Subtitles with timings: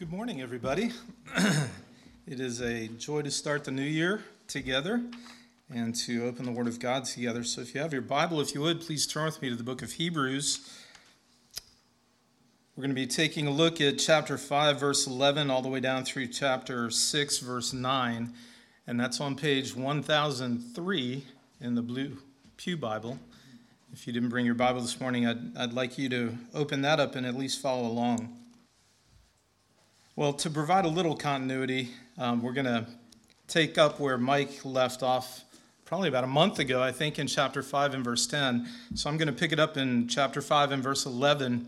[0.00, 0.92] Good morning, everybody.
[2.26, 5.02] it is a joy to start the new year together
[5.68, 7.44] and to open the Word of God together.
[7.44, 9.62] So, if you have your Bible, if you would, please turn with me to the
[9.62, 10.74] book of Hebrews.
[12.74, 15.80] We're going to be taking a look at chapter 5, verse 11, all the way
[15.80, 18.32] down through chapter 6, verse 9.
[18.86, 21.24] And that's on page 1003
[21.60, 22.16] in the Blue
[22.56, 23.18] Pew Bible.
[23.92, 27.00] If you didn't bring your Bible this morning, I'd, I'd like you to open that
[27.00, 28.39] up and at least follow along.
[30.16, 32.84] Well, to provide a little continuity, um, we're going to
[33.46, 35.44] take up where Mike left off
[35.84, 38.68] probably about a month ago, I think, in chapter 5 and verse 10.
[38.96, 41.64] So I'm going to pick it up in chapter 5 and verse 11.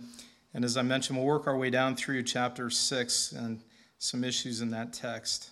[0.54, 3.60] And as I mentioned, we'll work our way down through chapter 6 and
[3.98, 5.50] some issues in that text.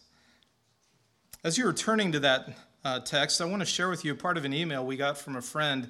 [1.45, 2.49] As you're turning to that
[2.85, 5.17] uh, text, I want to share with you a part of an email we got
[5.17, 5.89] from a friend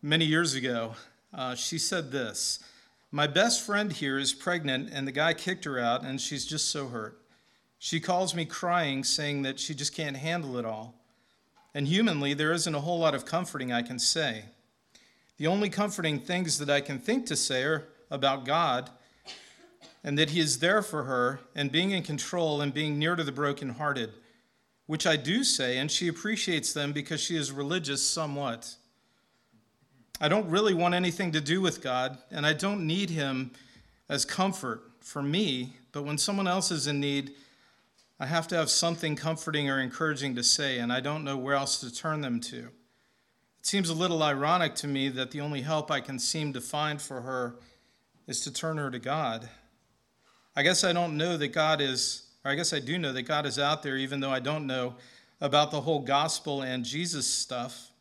[0.00, 0.94] many years ago.
[1.34, 2.60] Uh, she said this
[3.10, 6.70] my best friend here is pregnant, and the guy kicked her out, and she's just
[6.70, 7.20] so hurt.
[7.78, 10.94] She calls me crying, saying that she just can't handle it all.
[11.74, 14.46] And humanly, there isn't a whole lot of comforting I can say.
[15.36, 18.90] The only comforting things that I can think to say are about God
[20.02, 23.22] and that He is there for her and being in control and being near to
[23.22, 24.12] the brokenhearted,
[24.86, 28.74] which I do say, and she appreciates them because she is religious somewhat.
[30.20, 33.52] I don't really want anything to do with God, and I don't need Him
[34.08, 37.32] as comfort for me, but when someone else is in need,
[38.18, 41.54] I have to have something comforting or encouraging to say, and I don't know where
[41.54, 42.58] else to turn them to.
[42.58, 46.60] It seems a little ironic to me that the only help I can seem to
[46.60, 47.56] find for her
[48.26, 49.48] is to turn her to God.
[50.56, 53.22] I guess I don't know that God is, or I guess I do know that
[53.22, 54.96] God is out there, even though I don't know
[55.40, 57.92] about the whole gospel and Jesus stuff.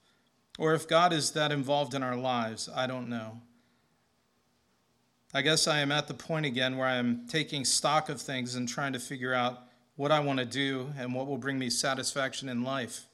[0.57, 3.41] Or if God is that involved in our lives, I don't know.
[5.33, 8.55] I guess I am at the point again where I am taking stock of things
[8.55, 9.63] and trying to figure out
[9.95, 13.05] what I want to do and what will bring me satisfaction in life.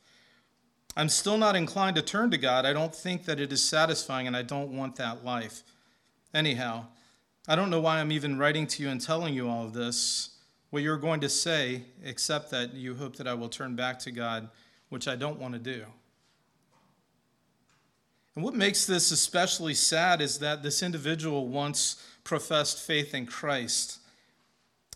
[0.95, 2.65] I'm still not inclined to turn to God.
[2.65, 5.63] I don't think that it is satisfying, and I don't want that life.
[6.33, 6.85] Anyhow,
[7.47, 10.37] I don't know why I'm even writing to you and telling you all of this,
[10.69, 14.11] what you're going to say, except that you hope that I will turn back to
[14.11, 14.49] God,
[14.89, 15.85] which I don't want to do.
[18.35, 23.99] And what makes this especially sad is that this individual once professed faith in Christ.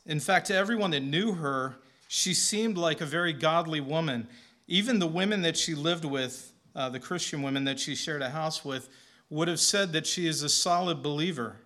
[0.06, 1.76] In fact, to everyone that knew her,
[2.08, 4.28] she seemed like a very godly woman.
[4.68, 8.30] Even the women that she lived with, uh, the Christian women that she shared a
[8.30, 8.90] house with,
[9.30, 11.58] would have said that she is a solid believer.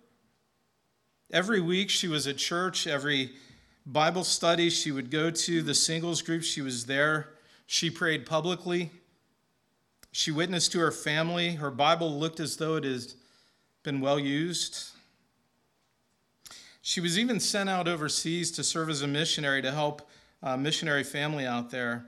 [1.32, 3.32] Every week she was at church, every
[3.86, 7.30] Bible study she would go to, the singles group, she was there.
[7.66, 8.90] She prayed publicly.
[10.12, 11.54] She witnessed to her family.
[11.54, 13.16] Her Bible looked as though it has
[13.82, 14.90] been well used.
[16.82, 20.08] She was even sent out overseas to serve as a missionary to help
[20.42, 22.06] a missionary family out there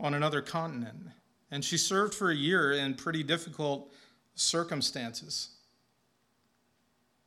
[0.00, 0.96] on another continent.
[1.50, 3.92] And she served for a year in pretty difficult
[4.34, 5.50] circumstances.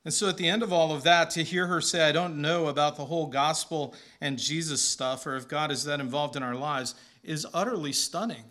[0.05, 2.41] And so at the end of all of that, to hear her say, I don't
[2.41, 6.43] know about the whole gospel and Jesus stuff, or if God is that involved in
[6.43, 8.45] our lives, is utterly stunning.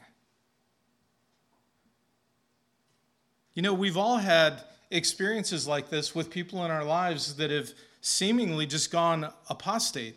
[3.54, 7.70] You know, we've all had experiences like this with people in our lives that have
[8.00, 10.16] seemingly just gone apostate.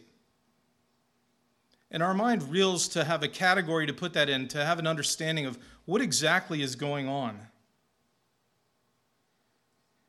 [1.91, 4.87] And our mind reels to have a category to put that in, to have an
[4.87, 7.39] understanding of what exactly is going on.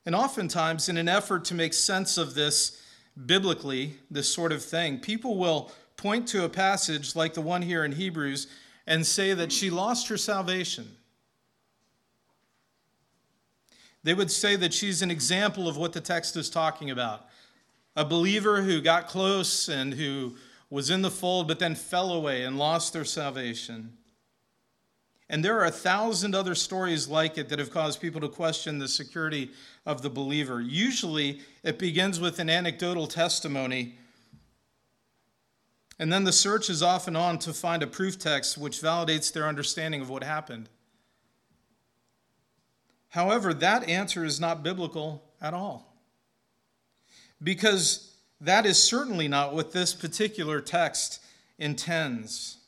[0.05, 2.83] And oftentimes, in an effort to make sense of this
[3.27, 7.85] biblically, this sort of thing, people will point to a passage like the one here
[7.85, 8.47] in Hebrews
[8.87, 10.97] and say that she lost her salvation.
[14.09, 17.27] They would say that she's an example of what the text is talking about
[17.95, 20.35] a believer who got close and who
[20.71, 23.99] was in the fold but then fell away and lost their salvation.
[25.29, 28.79] And there are a thousand other stories like it that have caused people to question
[28.79, 29.51] the security
[29.85, 30.63] of the believer.
[30.63, 33.99] Usually, it begins with an anecdotal testimony,
[35.99, 39.31] and then the search is off and on to find a proof text which validates
[39.31, 40.71] their understanding of what happened.
[43.19, 45.93] However, that answer is not biblical at all.
[47.43, 51.21] Because that is certainly not what this particular text
[51.59, 52.59] intends.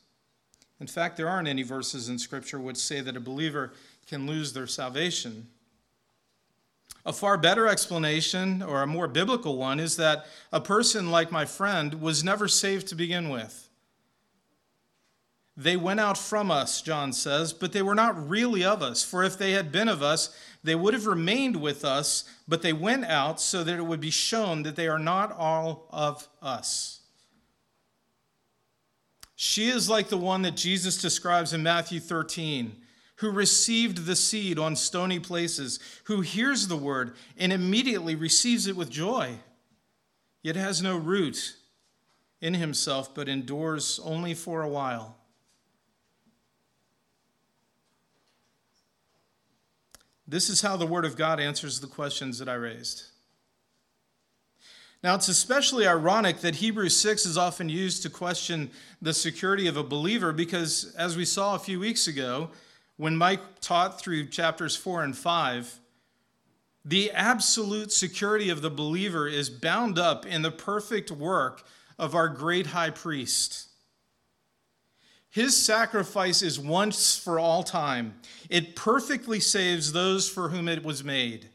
[0.81, 3.71] In fact, there aren't any verses in Scripture which say that a believer
[4.07, 5.47] can lose their salvation.
[7.05, 11.45] A far better explanation, or a more biblical one, is that a person like my
[11.45, 13.60] friend was never saved to begin with.
[15.57, 19.03] They went out from us, John says, but they were not really of us.
[19.03, 22.73] For if they had been of us, they would have remained with us, but they
[22.73, 27.01] went out so that it would be shown that they are not all of us.
[29.35, 32.75] She is like the one that Jesus describes in Matthew 13,
[33.17, 38.75] who received the seed on stony places, who hears the word and immediately receives it
[38.75, 39.39] with joy,
[40.43, 41.55] yet has no root
[42.39, 45.17] in himself, but endures only for a while.
[50.31, 53.03] This is how the Word of God answers the questions that I raised.
[55.03, 59.75] Now, it's especially ironic that Hebrews 6 is often used to question the security of
[59.75, 62.49] a believer because, as we saw a few weeks ago,
[62.95, 65.79] when Mike taught through chapters 4 and 5,
[66.85, 71.61] the absolute security of the believer is bound up in the perfect work
[71.99, 73.67] of our great high priest.
[75.31, 78.15] His sacrifice is once for all time.
[78.49, 81.47] It perfectly saves those for whom it was made.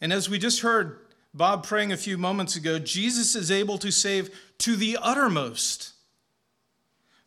[0.00, 0.98] And as we just heard
[1.34, 5.92] Bob praying a few moments ago, Jesus is able to save to the uttermost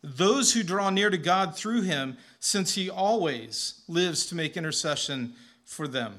[0.02, 5.34] those who draw near to God through him, since he always lives to make intercession
[5.64, 6.14] for them.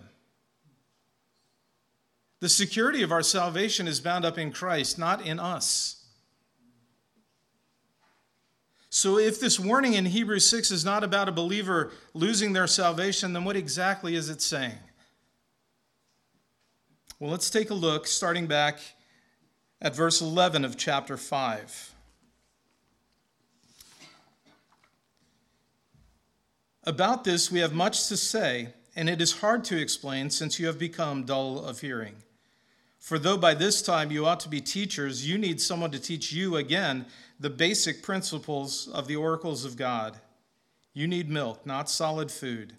[2.41, 5.96] The security of our salvation is bound up in Christ, not in us.
[8.97, 13.31] So, if this warning in Hebrews 6 is not about a believer losing their salvation,
[13.31, 14.79] then what exactly is it saying?
[17.19, 18.79] Well, let's take a look, starting back
[19.79, 21.93] at verse 11 of chapter 5.
[26.83, 30.65] About this, we have much to say, and it is hard to explain since you
[30.65, 32.15] have become dull of hearing.
[33.07, 36.33] For though by this time you ought to be teachers, you need someone to teach
[36.33, 37.05] you again
[37.39, 40.19] the basic principles of the oracles of God.
[40.93, 42.73] You need milk, not solid food.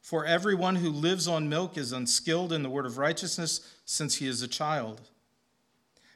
[0.00, 4.26] For everyone who lives on milk is unskilled in the word of righteousness, since he
[4.26, 5.02] is a child.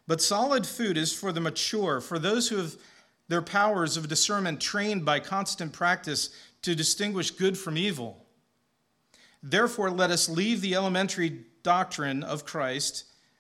[0.07, 2.79] But solid food is for the mature, for those who have
[3.29, 6.31] their powers of discernment trained by constant practice
[6.63, 8.25] to distinguish good from evil.
[9.43, 13.05] Therefore, let us leave the elementary doctrine of Christ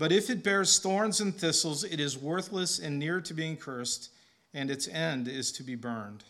[0.00, 4.08] But if it bears thorns and thistles, it is worthless and near to being cursed,
[4.54, 6.24] and its end is to be burned.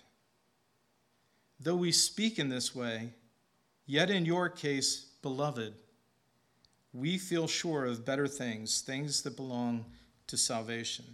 [1.60, 3.10] Though we speak in this way,
[3.86, 5.74] yet in your case, beloved,
[6.92, 9.84] we feel sure of better things, things that belong
[10.26, 11.04] to salvation.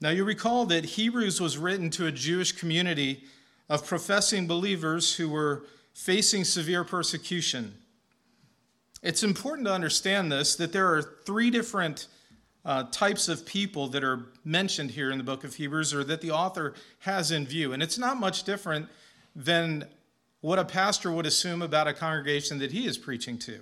[0.00, 3.24] Now, you recall that Hebrews was written to a Jewish community
[3.68, 7.74] of professing believers who were facing severe persecution.
[9.06, 12.08] It's important to understand this that there are three different
[12.64, 16.20] uh, types of people that are mentioned here in the book of Hebrews or that
[16.20, 17.72] the author has in view.
[17.72, 18.88] And it's not much different
[19.36, 19.86] than
[20.40, 23.60] what a pastor would assume about a congregation that he is preaching to.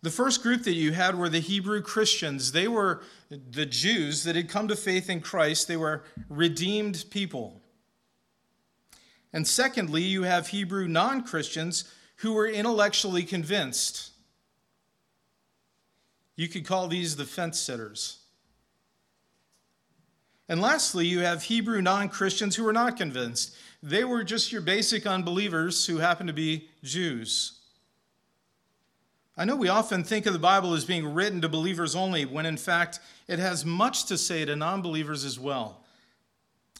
[0.00, 2.52] The first group that you had were the Hebrew Christians.
[2.52, 7.60] They were the Jews that had come to faith in Christ, they were redeemed people.
[9.34, 11.84] And secondly, you have Hebrew non Christians
[12.20, 14.10] who were intellectually convinced.
[16.36, 18.18] You could call these the fence sitters.
[20.48, 23.56] And lastly, you have Hebrew non Christians who were not convinced.
[23.82, 27.58] They were just your basic unbelievers who happened to be Jews.
[29.36, 32.44] I know we often think of the Bible as being written to believers only, when
[32.44, 35.79] in fact it has much to say to non believers as well.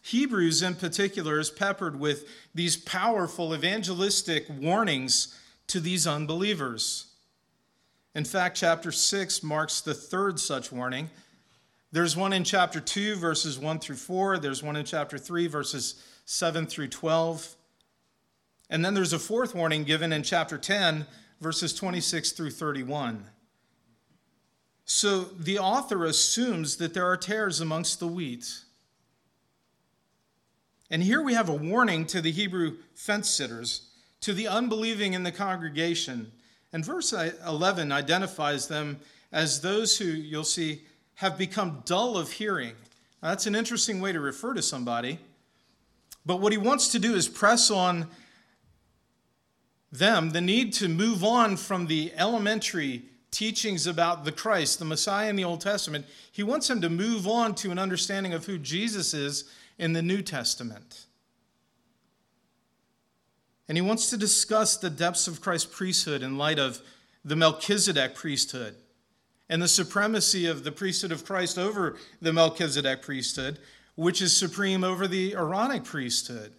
[0.02, 7.06] Hebrews, in particular, is peppered with these powerful evangelistic warnings to these unbelievers.
[8.14, 11.10] In fact, chapter 6 marks the third such warning.
[11.92, 14.38] There's one in chapter 2, verses 1 through 4.
[14.38, 17.56] There's one in chapter 3, verses 7 through 12.
[18.68, 21.06] And then there's a fourth warning given in chapter 10,
[21.40, 23.26] verses 26 through 31.
[24.84, 28.60] So the author assumes that there are tares amongst the wheat.
[30.90, 33.88] And here we have a warning to the Hebrew fence sitters,
[34.22, 36.32] to the unbelieving in the congregation.
[36.72, 39.00] And verse 11 identifies them
[39.32, 40.82] as those who, you'll see,
[41.14, 42.74] have become dull of hearing.
[43.22, 45.18] Now, that's an interesting way to refer to somebody.
[46.26, 48.08] But what he wants to do is press on
[49.92, 55.28] them the need to move on from the elementary teachings about the Christ, the Messiah
[55.28, 56.06] in the Old Testament.
[56.32, 59.44] He wants them to move on to an understanding of who Jesus is
[59.80, 61.06] in the New Testament.
[63.66, 66.80] And he wants to discuss the depths of Christ's priesthood in light of
[67.24, 68.74] the Melchizedek priesthood
[69.48, 73.58] and the supremacy of the priesthood of Christ over the Melchizedek priesthood,
[73.94, 76.52] which is supreme over the Aaronic priesthood.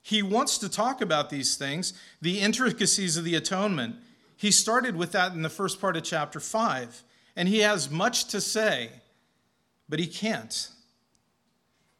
[0.00, 3.96] He wants to talk about these things, the intricacies of the atonement.
[4.36, 7.02] He started with that in the first part of chapter 5,
[7.34, 8.90] and he has much to say,
[9.88, 10.70] but he can't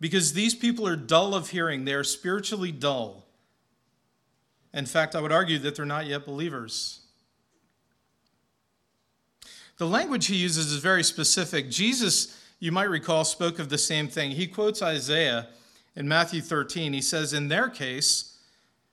[0.00, 1.84] because these people are dull of hearing.
[1.84, 3.26] They are spiritually dull.
[4.72, 7.00] In fact, I would argue that they're not yet believers.
[9.76, 11.70] The language he uses is very specific.
[11.70, 14.30] Jesus, you might recall, spoke of the same thing.
[14.30, 15.48] He quotes Isaiah
[15.96, 16.92] in Matthew 13.
[16.92, 18.38] He says, In their case,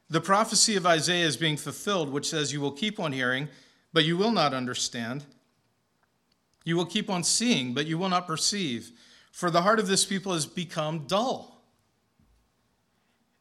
[0.09, 3.49] the prophecy of Isaiah is being fulfilled, which says, You will keep on hearing,
[3.93, 5.25] but you will not understand.
[6.63, 8.91] You will keep on seeing, but you will not perceive
[9.37, 11.61] for the heart of this people has become dull.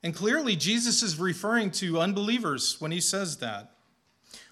[0.02, 3.70] And clearly, Jesus is referring to unbelievers when he says that.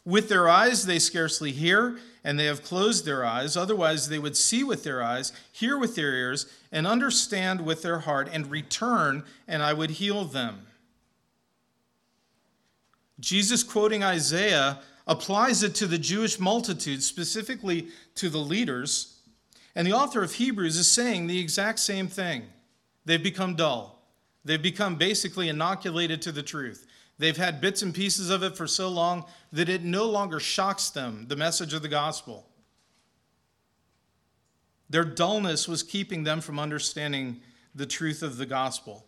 [0.06, 3.58] With their eyes, they scarcely hear, and they have closed their eyes.
[3.58, 7.98] Otherwise, they would see with their eyes, hear with their ears, and understand with their
[7.98, 10.64] heart, and return, and I would heal them.
[13.20, 19.13] Jesus, quoting Isaiah, applies it to the Jewish multitude, specifically to the leaders
[19.74, 22.44] and the author of Hebrews is saying the exact same thing.
[23.04, 24.02] They've become dull.
[24.44, 26.86] They've become basically inoculated to the truth.
[27.18, 30.90] They've had bits and pieces of it for so long that it no longer shocks
[30.90, 32.46] them, the message of the gospel.
[34.90, 37.40] Their dullness was keeping them from understanding
[37.74, 39.06] the truth of the gospel.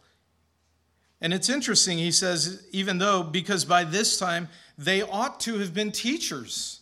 [1.21, 5.73] And it's interesting, he says, even though, because by this time they ought to have
[5.73, 6.76] been teachers.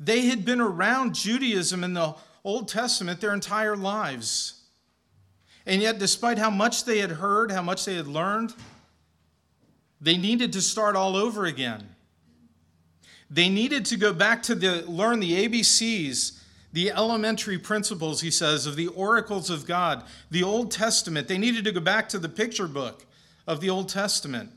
[0.00, 2.14] They had been around Judaism in the
[2.44, 4.62] Old Testament their entire lives.
[5.66, 8.54] And yet, despite how much they had heard, how much they had learned,
[10.00, 11.94] they needed to start all over again.
[13.30, 18.66] They needed to go back to the, learn the ABCs, the elementary principles, he says,
[18.66, 21.28] of the oracles of God, the Old Testament.
[21.28, 23.04] They needed to go back to the picture book
[23.46, 24.50] of the Old Testament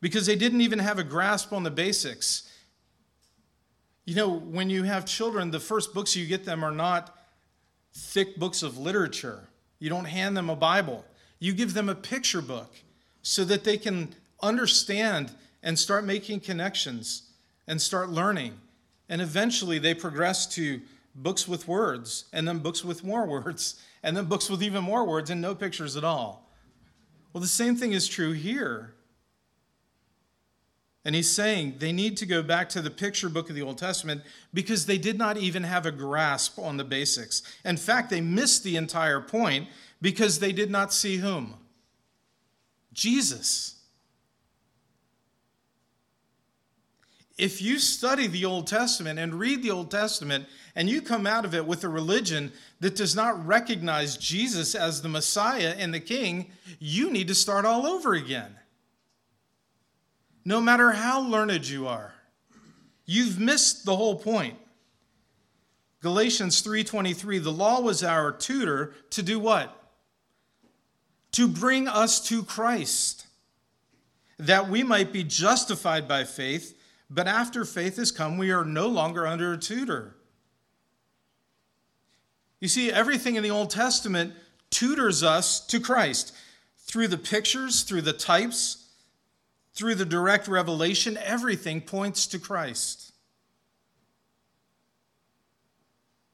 [0.00, 2.45] because they didn't even have a grasp on the basics.
[4.06, 7.18] You know, when you have children, the first books you get them are not
[7.92, 9.48] thick books of literature.
[9.80, 11.04] You don't hand them a Bible.
[11.40, 12.72] You give them a picture book
[13.22, 15.32] so that they can understand
[15.62, 17.30] and start making connections
[17.66, 18.54] and start learning.
[19.08, 20.80] And eventually they progress to
[21.16, 25.04] books with words, and then books with more words, and then books with even more
[25.04, 26.48] words and no pictures at all.
[27.32, 28.94] Well, the same thing is true here.
[31.06, 33.78] And he's saying they need to go back to the picture book of the Old
[33.78, 34.22] Testament
[34.52, 37.44] because they did not even have a grasp on the basics.
[37.64, 39.68] In fact, they missed the entire point
[40.02, 41.54] because they did not see whom?
[42.92, 43.76] Jesus.
[47.38, 51.44] If you study the Old Testament and read the Old Testament and you come out
[51.44, 56.00] of it with a religion that does not recognize Jesus as the Messiah and the
[56.00, 58.56] King, you need to start all over again
[60.46, 62.14] no matter how learned you are.
[63.04, 64.56] You've missed the whole point.
[66.00, 69.76] Galatians 3:23 the law was our tutor to do what?
[71.32, 73.26] To bring us to Christ
[74.38, 76.78] that we might be justified by faith,
[77.10, 80.16] but after faith has come we are no longer under a tutor.
[82.60, 84.32] You see everything in the Old Testament
[84.70, 86.32] tutors us to Christ
[86.78, 88.85] through the pictures, through the types,
[89.76, 93.12] through the direct revelation, everything points to Christ.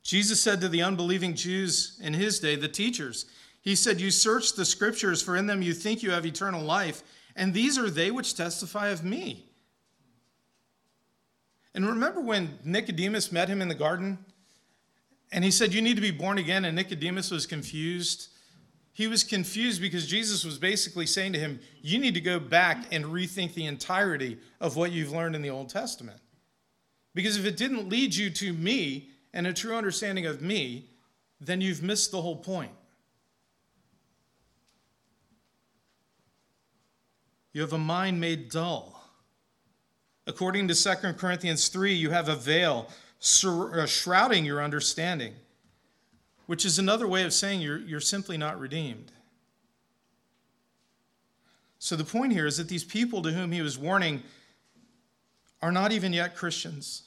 [0.05, 3.27] Jesus said to the unbelieving Jews in his day, the teachers,
[3.61, 7.03] He said, You search the scriptures, for in them you think you have eternal life,
[7.35, 9.47] and these are they which testify of me.
[11.75, 14.19] And remember when Nicodemus met him in the garden?
[15.33, 16.65] And he said, You need to be born again.
[16.65, 18.29] And Nicodemus was confused
[18.93, 22.87] He was confused because Jesus was basically saying to him, You need to go back
[22.93, 26.21] and rethink the entirety of what you've learned in the Old Testament.
[27.15, 30.89] Because if it didn't lead you to me and a true understanding of me,
[31.41, 32.73] then you've missed the whole point.
[37.53, 38.99] You have a mind made dull.
[40.27, 42.89] According to 2 Corinthians 3, you have a veil
[43.45, 45.35] uh, shrouding your understanding,
[46.47, 49.13] which is another way of saying you're, you're simply not redeemed.
[51.79, 54.23] So the point here is that these people to whom he was warning
[55.61, 57.03] are not even yet Christians.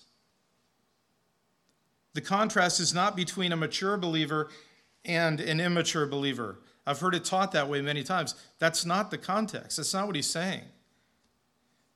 [2.14, 4.50] The contrast is not between a mature believer
[5.04, 6.60] and an immature believer.
[6.88, 8.36] I've heard it taught that way many times.
[8.60, 9.78] That's not the context.
[9.78, 10.64] That's not what he's saying.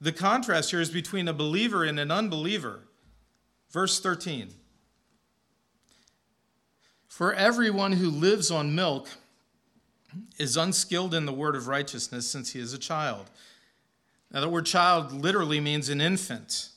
[0.01, 2.88] The contrast here is between a believer and an unbeliever.
[3.72, 4.53] Verse 13
[7.10, 9.10] For everyone who lives on milk
[10.38, 13.30] is unskilled in the word of righteousness since he is a child.
[14.32, 16.70] Now, the word child literally means an infant.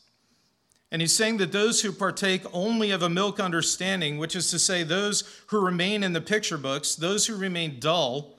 [0.91, 4.59] And he's saying that those who partake only of a milk understanding, which is to
[4.59, 8.39] say, those who remain in the picture books, those who remain dull,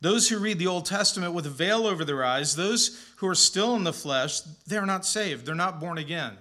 [0.00, 3.34] those who read the Old Testament with a veil over their eyes, those who are
[3.34, 5.46] still in the flesh, they're not saved.
[5.46, 6.36] They're not born again.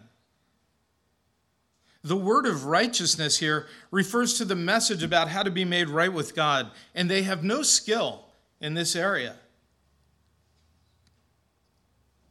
[2.03, 6.11] The word of righteousness here refers to the message about how to be made right
[6.11, 8.25] with God, and they have no skill
[8.61, 9.35] in this area.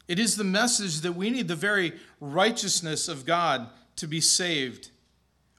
[0.07, 4.91] It is the message that we need the very righteousness of God to be saved.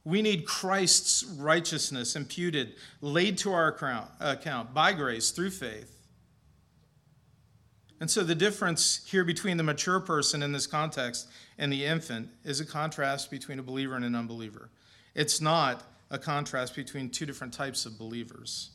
[0.04, 3.68] We need Christ's righteousness imputed, laid to our
[4.20, 5.96] account by grace through faith.
[8.00, 11.28] And so the difference here between the mature person in this context
[11.60, 14.70] and the infant is a contrast between a believer and an unbeliever.
[15.13, 18.72] It's not a contrast between two different types of believers.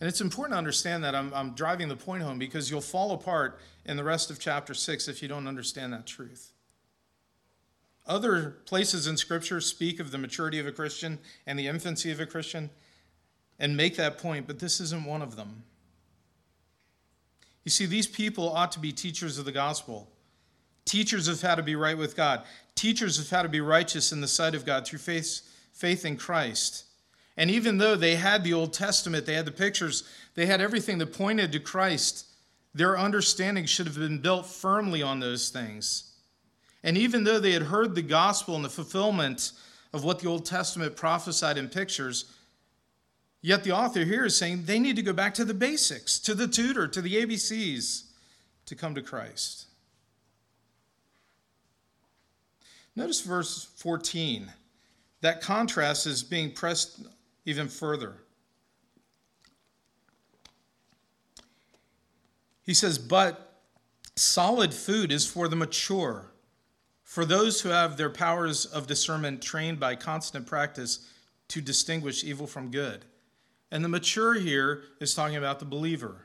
[0.00, 1.14] And it's important to understand that.
[1.14, 4.74] I'm, I'm driving the point home because you'll fall apart in the rest of chapter
[4.74, 6.52] 6 if you don't understand that truth.
[8.04, 12.18] Other places in Scripture speak of the maturity of a Christian and the infancy of
[12.18, 12.68] a Christian
[13.60, 15.62] and make that point, but this isn't one of them.
[17.62, 20.10] You see, these people ought to be teachers of the gospel,
[20.84, 22.44] teachers of how to be right with God,
[22.74, 25.40] teachers of how to be righteous in the sight of God through faith,
[25.72, 26.84] faith in Christ.
[27.36, 30.98] And even though they had the Old Testament, they had the pictures, they had everything
[30.98, 32.26] that pointed to Christ,
[32.74, 36.12] their understanding should have been built firmly on those things.
[36.82, 39.52] And even though they had heard the gospel and the fulfillment
[39.92, 42.26] of what the Old Testament prophesied in pictures,
[43.40, 46.34] yet the author here is saying they need to go back to the basics, to
[46.34, 48.04] the tutor, to the ABCs
[48.66, 49.63] to come to Christ.
[52.96, 54.52] Notice verse 14.
[55.20, 57.06] That contrast is being pressed
[57.44, 58.16] even further.
[62.62, 63.60] He says, But
[64.16, 66.30] solid food is for the mature,
[67.02, 71.10] for those who have their powers of discernment trained by constant practice
[71.48, 73.04] to distinguish evil from good.
[73.70, 76.23] And the mature here is talking about the believer.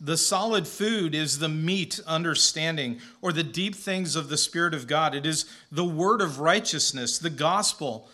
[0.00, 4.86] The solid food is the meat understanding or the deep things of the Spirit of
[4.86, 5.14] God.
[5.14, 8.08] It is the word of righteousness, the gospel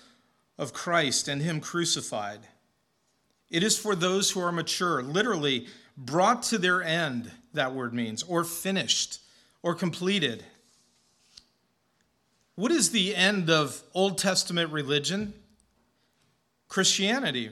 [0.59, 2.41] of Christ and Him crucified.
[3.51, 5.67] It is for those who are mature, literally
[5.97, 9.21] brought to their end, that word means, or finished,
[9.63, 10.45] or completed.
[12.55, 15.35] What is the end of Old Testament religion?
[16.69, 17.51] Christianity.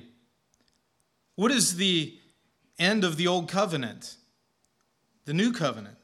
[1.35, 2.17] What is the
[2.79, 4.17] end of the Old Covenant?
[5.25, 5.97] The New Covenant.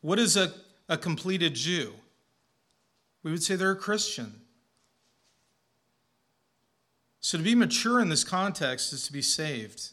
[0.00, 0.52] What is a,
[0.88, 1.94] a completed Jew?
[3.22, 4.40] We would say they're a Christian.
[7.20, 9.90] So, to be mature in this context is to be saved.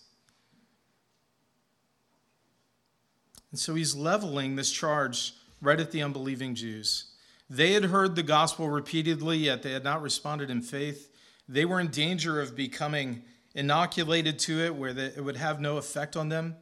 [3.51, 7.11] And so he's leveling this charge right at the unbelieving Jews.
[7.49, 11.09] They had heard the gospel repeatedly, yet they had not responded in faith.
[11.47, 16.15] They were in danger of becoming inoculated to it, where it would have no effect
[16.15, 16.55] on them.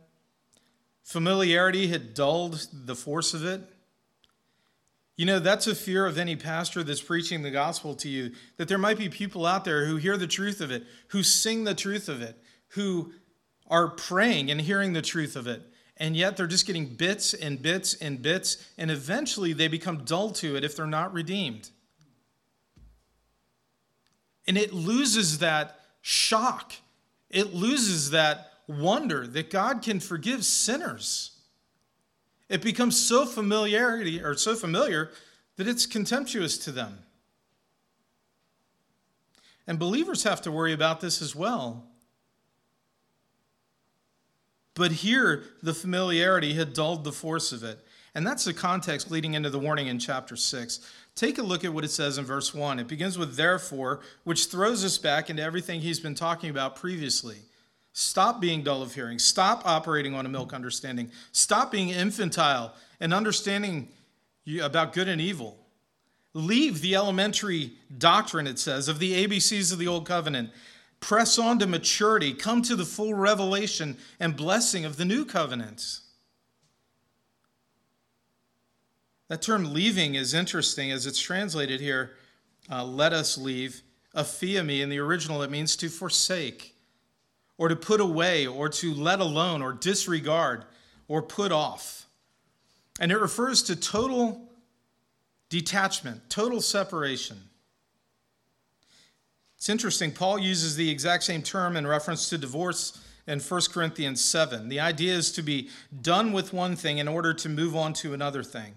[1.09, 3.63] Familiarity had dulled the force of it.
[5.17, 8.67] You know, that's a fear of any pastor that's preaching the gospel to you that
[8.67, 11.73] there might be people out there who hear the truth of it, who sing the
[11.73, 12.37] truth of it,
[12.73, 13.11] who
[13.65, 15.63] are praying and hearing the truth of it,
[15.97, 20.29] and yet they're just getting bits and bits and bits, and eventually they become dull
[20.29, 21.71] to it if they're not redeemed.
[24.45, 26.73] And it loses that shock,
[27.31, 31.31] it loses that wonder that God can forgive sinners.
[32.47, 35.11] It becomes so familiarity or so familiar
[35.57, 36.99] that it's contemptuous to them.
[39.67, 41.85] And believers have to worry about this as well.
[44.75, 47.85] But here, the familiarity had dulled the force of it.
[48.15, 50.79] And that's the context leading into the warning in chapter 6.
[51.15, 52.79] Take a look at what it says in verse 1.
[52.79, 57.39] It begins with therefore, which throws us back into everything he's been talking about previously.
[57.93, 59.19] Stop being dull of hearing.
[59.19, 61.11] Stop operating on a milk understanding.
[61.31, 63.89] Stop being infantile and understanding
[64.61, 65.57] about good and evil.
[66.33, 70.51] Leave the elementary doctrine, it says, of the ABCs of the Old Covenant.
[70.99, 72.33] Press on to maturity.
[72.33, 75.99] Come to the full revelation and blessing of the New Covenant.
[79.29, 82.11] That term leaving is interesting as it's translated here.
[82.69, 83.81] Uh, let us leave.
[84.15, 86.75] Aphiemi in the original, it means to forsake,
[87.59, 90.63] or to put away, or to let alone, or disregard,
[91.09, 92.07] or put off.
[93.01, 94.49] And it refers to total
[95.49, 97.37] detachment, total separation.
[99.57, 104.23] It's interesting, Paul uses the exact same term in reference to divorce in 1 Corinthians
[104.23, 104.69] 7.
[104.69, 105.67] The idea is to be
[106.01, 108.75] done with one thing in order to move on to another thing.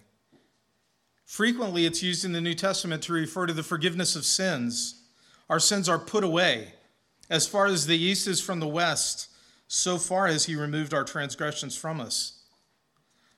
[1.25, 5.05] Frequently, it's used in the New Testament to refer to the forgiveness of sins.
[5.49, 6.75] Our sins are put away.
[7.33, 9.31] As far as the east is from the west,
[9.67, 12.43] so far has he removed our transgressions from us.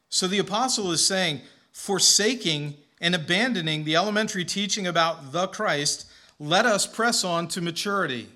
[0.09, 6.07] So the apostle is saying, forsaking and abandoning the elementary teaching about the Christ,
[6.40, 8.26] let us press on to maturity.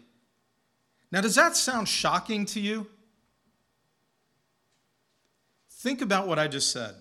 [1.10, 2.86] Now, does that sound shocking to you?
[5.72, 6.94] Think about what I just said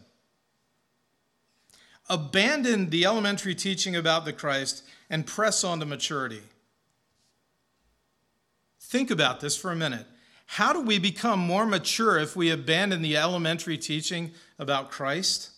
[2.10, 6.41] abandon the elementary teaching about the Christ and press on to maturity.
[8.88, 10.06] Think about this for a minute.
[10.45, 15.50] How do we become more mature if we abandon the elementary teaching about Christ?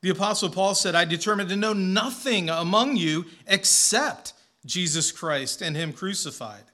[0.00, 4.32] The Apostle Paul said, I determined to know nothing among you except
[4.64, 6.64] Jesus Christ and Him crucified.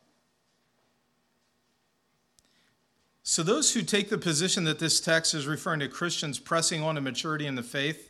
[3.25, 6.95] So, those who take the position that this text is referring to Christians pressing on
[6.95, 8.09] to maturity in the faith,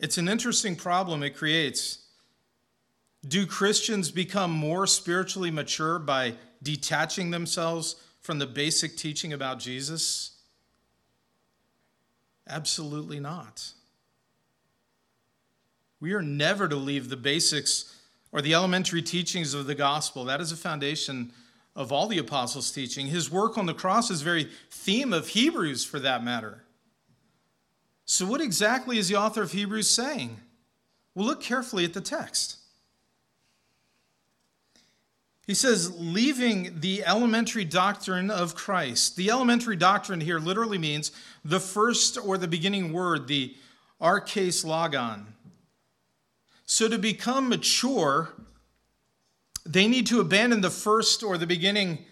[0.00, 2.01] it's an interesting problem it creates.
[3.26, 10.32] Do Christians become more spiritually mature by detaching themselves from the basic teaching about Jesus?
[12.48, 13.72] Absolutely not.
[16.00, 17.96] We are never to leave the basics
[18.32, 20.24] or the elementary teachings of the gospel.
[20.24, 21.32] That is a foundation
[21.76, 23.06] of all the apostles' teaching.
[23.06, 26.64] His work on the cross is very theme of Hebrews, for that matter.
[28.04, 30.38] So, what exactly is the author of Hebrews saying?
[31.14, 32.56] Well, look carefully at the text.
[35.46, 39.16] He says, leaving the elementary doctrine of Christ.
[39.16, 41.10] The elementary doctrine here literally means
[41.44, 43.56] the first or the beginning word, the
[44.00, 45.34] arches logon.
[46.64, 48.30] So, to become mature,
[49.66, 52.04] they need to abandon the first or the beginning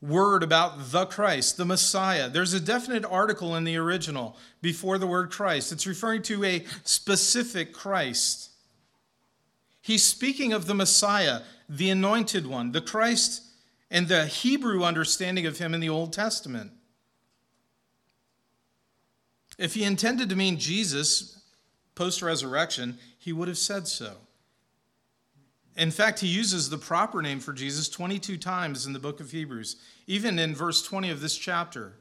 [0.00, 2.28] word about the Christ, the Messiah.
[2.28, 5.72] There's a definite article in the original before the word Christ.
[5.72, 8.50] It's referring to a specific Christ.
[9.80, 11.40] He's speaking of the Messiah,
[11.72, 13.42] the anointed one, the Christ,
[13.90, 16.70] and the Hebrew understanding of him in the Old Testament.
[19.58, 21.42] If he intended to mean Jesus
[21.94, 24.16] post resurrection, he would have said so.
[25.74, 29.30] In fact, he uses the proper name for Jesus 22 times in the book of
[29.30, 31.94] Hebrews, even in verse 20 of this chapter.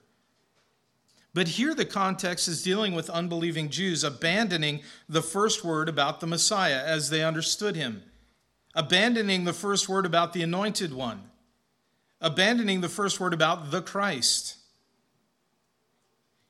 [1.34, 6.28] But here the context is dealing with unbelieving Jews abandoning the first word about the
[6.28, 8.04] Messiah as they understood him,
[8.74, 11.22] abandoning the first word about the anointed one,
[12.20, 14.58] abandoning the first word about the Christ.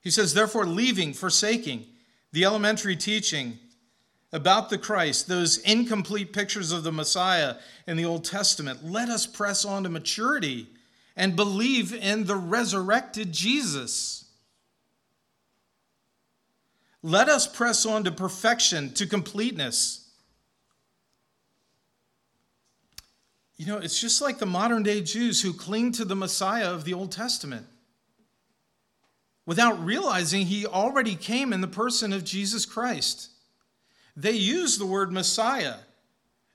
[0.02, 1.86] He says, therefore, leaving, forsaking
[2.32, 3.60] the elementary teaching
[4.34, 7.56] about the Christ, those incomplete pictures of the Messiah
[7.86, 10.68] in the Old Testament, let us press on to maturity
[11.16, 14.26] and believe in the resurrected Jesus.
[17.04, 20.01] Let us press on to perfection, to completeness.
[23.62, 26.84] You know, it's just like the modern day Jews who cling to the Messiah of
[26.84, 27.68] the Old Testament
[29.46, 33.30] without realizing he already came in the person of Jesus Christ.
[34.18, 35.76] They use the word Messiah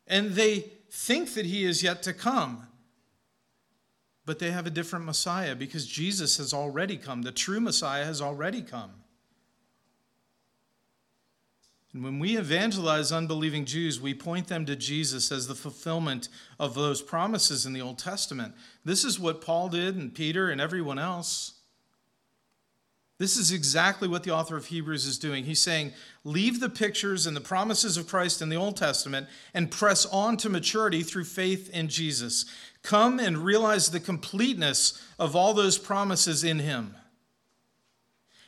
[0.09, 2.67] and they think that he is yet to come.
[4.25, 7.23] But they have a different Messiah because Jesus has already come.
[7.23, 8.91] The true Messiah has already come.
[11.97, 16.29] And when we evangelize unbelieving Jews, we point them to Jesus as the fulfillment
[16.61, 18.55] of those promises in the Old Testament.
[18.85, 21.55] This is what Paul did and Peter and everyone else.
[23.17, 25.45] This is exactly what the author of Hebrews is doing.
[25.45, 29.71] He's saying, leave the pictures and the promises of Christ in the Old Testament and
[29.71, 32.45] press on to maturity through faith in Jesus.
[32.83, 36.95] Come and realize the completeness of all those promises in Him.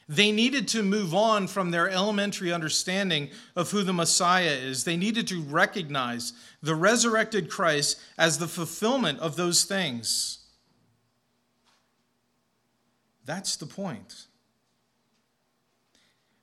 [0.09, 4.85] They needed to move on from their elementary understanding of who the Messiah is.
[4.85, 10.38] They needed to recognize the resurrected Christ as the fulfillment of those things.
[13.27, 14.27] That's the point.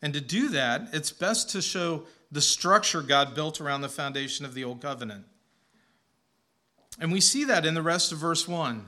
[0.03, 4.45] And to do that, it's best to show the structure God built around the foundation
[4.45, 5.25] of the Old Covenant.
[6.99, 8.87] And we see that in the rest of verse 1,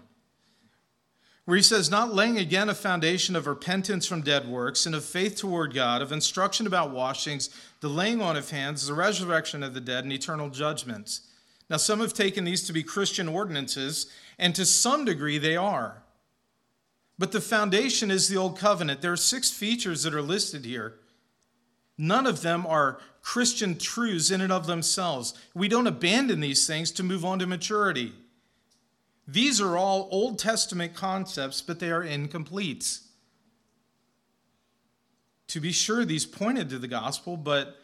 [1.48, 5.06] where he says, Not laying again a foundation of repentance from dead works and of
[5.06, 9.74] faith toward God, of instruction about washings, the laying on of hands, the resurrection of
[9.74, 11.22] the dead, and eternal judgments.
[11.70, 16.04] Now, some have taken these to be Christian ordinances, and to some degree they are.
[17.18, 19.02] But the foundation is the Old Covenant.
[19.02, 20.96] There are six features that are listed here.
[21.98, 25.34] None of them are Christian truths in and of themselves.
[25.56, 28.12] We don't abandon these things to move on to maturity.
[29.28, 33.00] These are all Old Testament concepts, but they are incomplete.
[35.48, 37.76] To be sure, these pointed to the gospel, but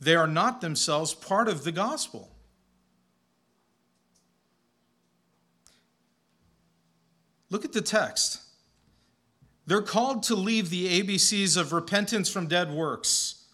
[0.00, 2.30] they are not themselves part of the gospel.
[7.50, 8.42] Look at the text.
[9.66, 13.44] They're called to leave the ABCs of repentance from dead works.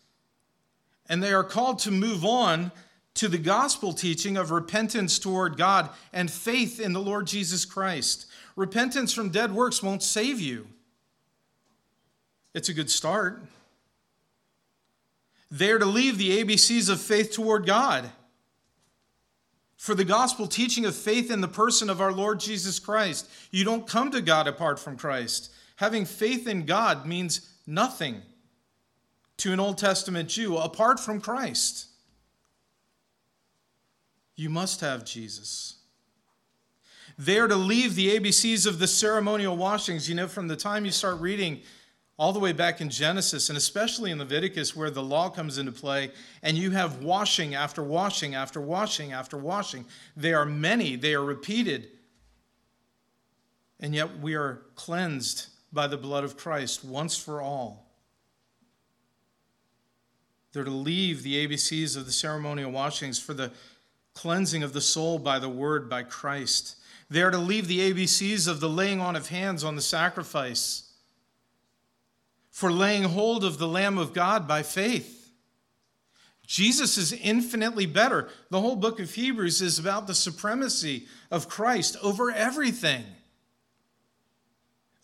[1.08, 2.72] And they are called to move on
[3.14, 8.26] to the gospel teaching of repentance toward God and faith in the Lord Jesus Christ.
[8.56, 10.66] Repentance from dead works won't save you,
[12.54, 13.42] it's a good start.
[15.50, 18.10] They're to leave the ABCs of faith toward God
[19.76, 23.28] for the gospel teaching of faith in the person of our Lord Jesus Christ.
[23.50, 25.52] You don't come to God apart from Christ.
[25.76, 28.22] Having faith in God means nothing
[29.38, 31.88] to an Old Testament Jew apart from Christ.
[34.36, 35.76] You must have Jesus.
[37.18, 40.08] They are to leave the ABCs of the ceremonial washings.
[40.08, 41.60] You know, from the time you start reading
[42.18, 45.72] all the way back in Genesis, and especially in Leviticus, where the law comes into
[45.72, 46.10] play,
[46.42, 49.84] and you have washing after washing after washing after washing.
[50.16, 51.88] They are many, they are repeated.
[53.80, 57.90] And yet we are cleansed by the blood of Christ once for all.
[60.52, 63.52] They're to leave the ABCs of the ceremonial washings for the
[64.14, 66.76] cleansing of the soul by the word, by Christ.
[67.10, 70.90] They are to leave the ABCs of the laying on of hands on the sacrifice
[72.50, 75.30] for laying hold of the Lamb of God by faith.
[76.46, 78.28] Jesus is infinitely better.
[78.50, 83.04] The whole book of Hebrews is about the supremacy of Christ over everything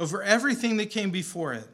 [0.00, 1.68] over everything that came before it.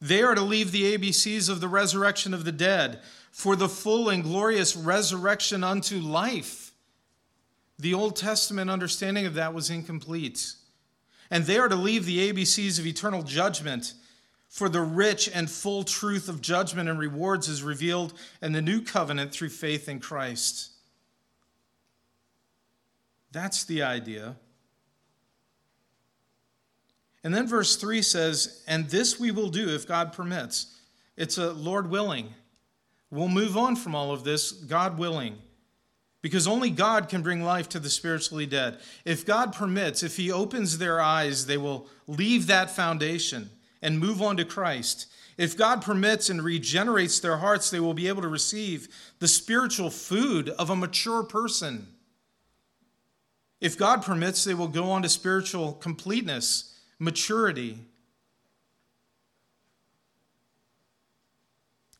[0.00, 3.00] They are to leave the ABCs of the resurrection of the dead
[3.36, 6.72] for the full and glorious resurrection unto life.
[7.78, 10.54] The Old Testament understanding of that was incomplete.
[11.30, 13.92] And they are to leave the ABCs of eternal judgment
[14.48, 18.80] for the rich and full truth of judgment and rewards is revealed in the new
[18.80, 20.70] covenant through faith in Christ.
[23.32, 24.36] That's the idea.
[27.22, 30.78] And then verse 3 says, And this we will do if God permits.
[31.18, 32.32] It's a Lord willing.
[33.16, 35.38] We'll move on from all of this, God willing.
[36.20, 38.78] Because only God can bring life to the spiritually dead.
[39.06, 43.48] If God permits, if He opens their eyes, they will leave that foundation
[43.80, 45.06] and move on to Christ.
[45.38, 49.88] If God permits and regenerates their hearts, they will be able to receive the spiritual
[49.88, 51.86] food of a mature person.
[53.62, 57.78] If God permits, they will go on to spiritual completeness maturity.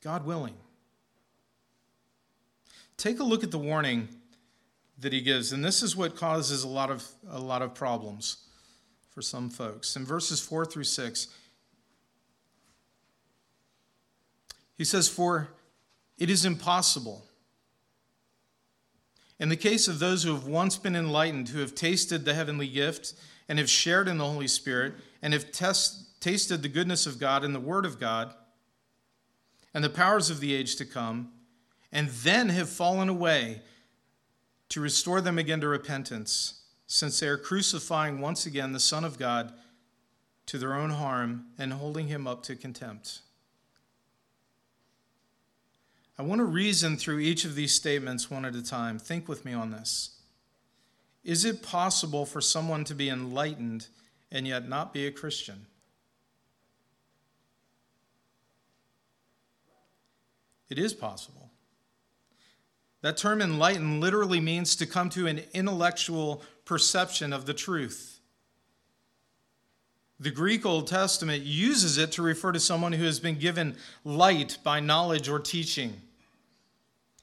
[0.02, 0.54] God willing.
[2.96, 4.08] Take a look at the warning
[4.98, 8.38] that he gives, and this is what causes a lot of, a lot of problems
[9.10, 9.96] for some folks.
[9.96, 11.28] In verses 4 through 6,
[14.76, 15.48] he says, For
[16.18, 17.24] it is impossible.
[19.38, 22.68] In the case of those who have once been enlightened, who have tasted the heavenly
[22.68, 23.12] gift,
[23.48, 27.44] and have shared in the Holy Spirit and have test, tasted the goodness of God
[27.44, 28.34] and the Word of God
[29.74, 31.30] and the powers of the age to come,
[31.92, 33.62] and then have fallen away
[34.68, 39.18] to restore them again to repentance, since they are crucifying once again the Son of
[39.18, 39.52] God
[40.46, 43.20] to their own harm and holding him up to contempt.
[46.18, 48.98] I want to reason through each of these statements one at a time.
[48.98, 50.10] Think with me on this.
[51.24, 53.88] Is it possible for someone to be enlightened
[54.30, 55.66] and yet not be a Christian?
[60.68, 61.45] It is possible.
[63.06, 68.18] That term enlightened literally means to come to an intellectual perception of the truth.
[70.18, 74.58] The Greek Old Testament uses it to refer to someone who has been given light
[74.64, 76.00] by knowledge or teaching.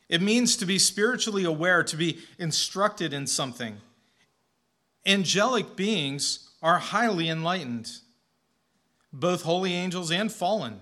[0.07, 3.75] It means to be spiritually aware, to be instructed in something.
[5.05, 7.91] Angelic beings are highly enlightened,
[9.11, 10.79] both holy angels and fallen.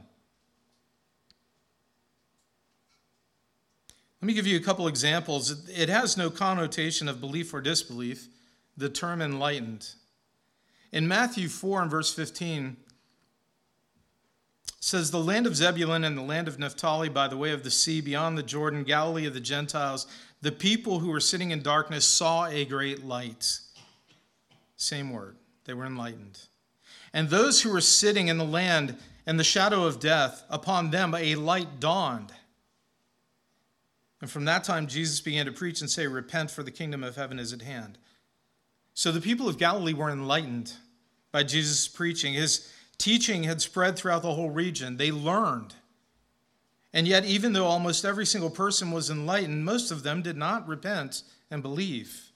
[4.22, 5.68] Let me give you a couple examples.
[5.68, 8.28] It has no connotation of belief or disbelief,
[8.78, 9.90] the term enlightened.
[10.92, 12.78] In Matthew 4 and verse 15,
[14.80, 17.72] says the land of Zebulun and the land of Naphtali by the way of the
[17.72, 20.06] sea beyond the Jordan, Galilee of the Gentiles,
[20.42, 23.60] the people who were sitting in darkness saw a great light.
[24.76, 25.38] Same word.
[25.66, 26.40] They were enlightened.
[27.14, 31.14] And those who were sitting in the land and the shadow of death, upon them
[31.14, 32.32] a light dawned.
[34.22, 37.16] And from that time, Jesus began to preach and say, Repent, for the kingdom of
[37.16, 37.98] heaven is at hand.
[38.94, 40.74] So the people of Galilee were enlightened
[41.32, 42.34] by Jesus' preaching.
[42.34, 44.98] His teaching had spread throughout the whole region.
[44.98, 45.74] They learned.
[46.94, 50.68] And yet, even though almost every single person was enlightened, most of them did not
[50.68, 52.32] repent and believe.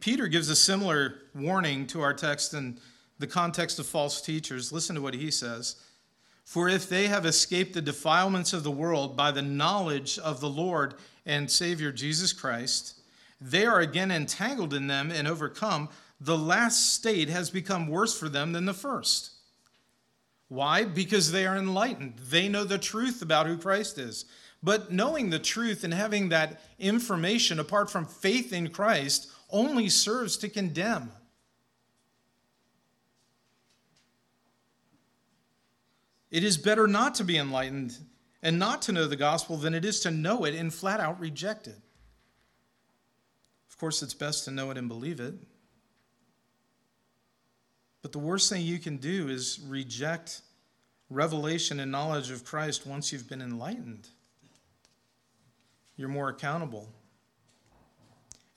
[0.00, 2.78] Peter gives a similar warning to our text in
[3.18, 4.70] the context of false teachers.
[4.70, 5.76] Listen to what he says.
[6.44, 10.48] For if they have escaped the defilements of the world by the knowledge of the
[10.48, 13.00] Lord and Savior Jesus Christ,
[13.40, 15.88] they are again entangled in them and overcome
[16.20, 19.32] the last state has become worse for them than the first.
[20.48, 20.84] Why?
[20.84, 22.14] Because they are enlightened.
[22.18, 24.24] They know the truth about who Christ is.
[24.62, 30.36] But knowing the truth and having that information apart from faith in Christ only serves
[30.38, 31.12] to condemn.
[36.34, 37.96] It is better not to be enlightened
[38.42, 41.20] and not to know the gospel than it is to know it and flat out
[41.20, 41.78] reject it.
[43.70, 45.34] Of course, it's best to know it and believe it.
[48.02, 50.40] But the worst thing you can do is reject
[51.08, 54.08] revelation and knowledge of Christ once you've been enlightened.
[55.96, 56.88] You're more accountable.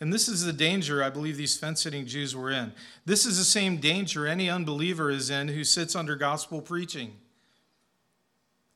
[0.01, 2.73] And this is the danger I believe these fence sitting Jews were in.
[3.05, 7.13] This is the same danger any unbeliever is in who sits under gospel preaching.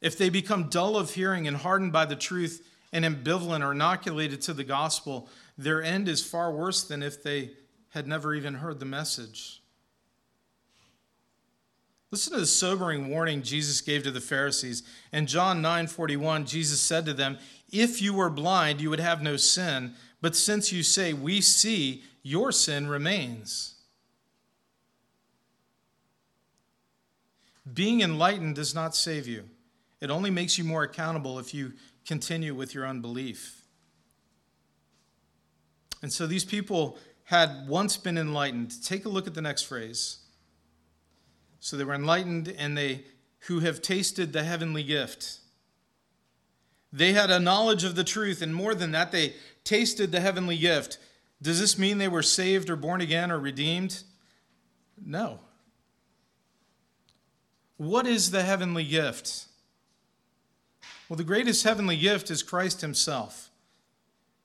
[0.01, 4.41] If they become dull of hearing and hardened by the truth and ambivalent or inoculated
[4.41, 7.51] to the gospel, their end is far worse than if they
[7.89, 9.61] had never even heard the message.
[12.09, 14.83] Listen to the sobering warning Jesus gave to the Pharisees.
[15.13, 17.37] In John 9 41, Jesus said to them,
[17.71, 22.03] If you were blind, you would have no sin, but since you say, We see,
[22.21, 23.75] your sin remains.
[27.71, 29.45] Being enlightened does not save you,
[30.01, 31.73] it only makes you more accountable if you
[32.05, 33.61] continue with your unbelief.
[36.01, 38.83] And so these people had once been enlightened.
[38.83, 40.17] Take a look at the next phrase.
[41.59, 43.05] So they were enlightened and they
[43.47, 45.39] who have tasted the heavenly gift.
[46.91, 50.57] They had a knowledge of the truth, and more than that, they tasted the heavenly
[50.57, 50.97] gift.
[51.41, 54.03] Does this mean they were saved or born again or redeemed?
[55.03, 55.39] No.
[57.77, 59.45] What is the heavenly gift?
[61.11, 63.49] Well, the greatest heavenly gift is Christ himself.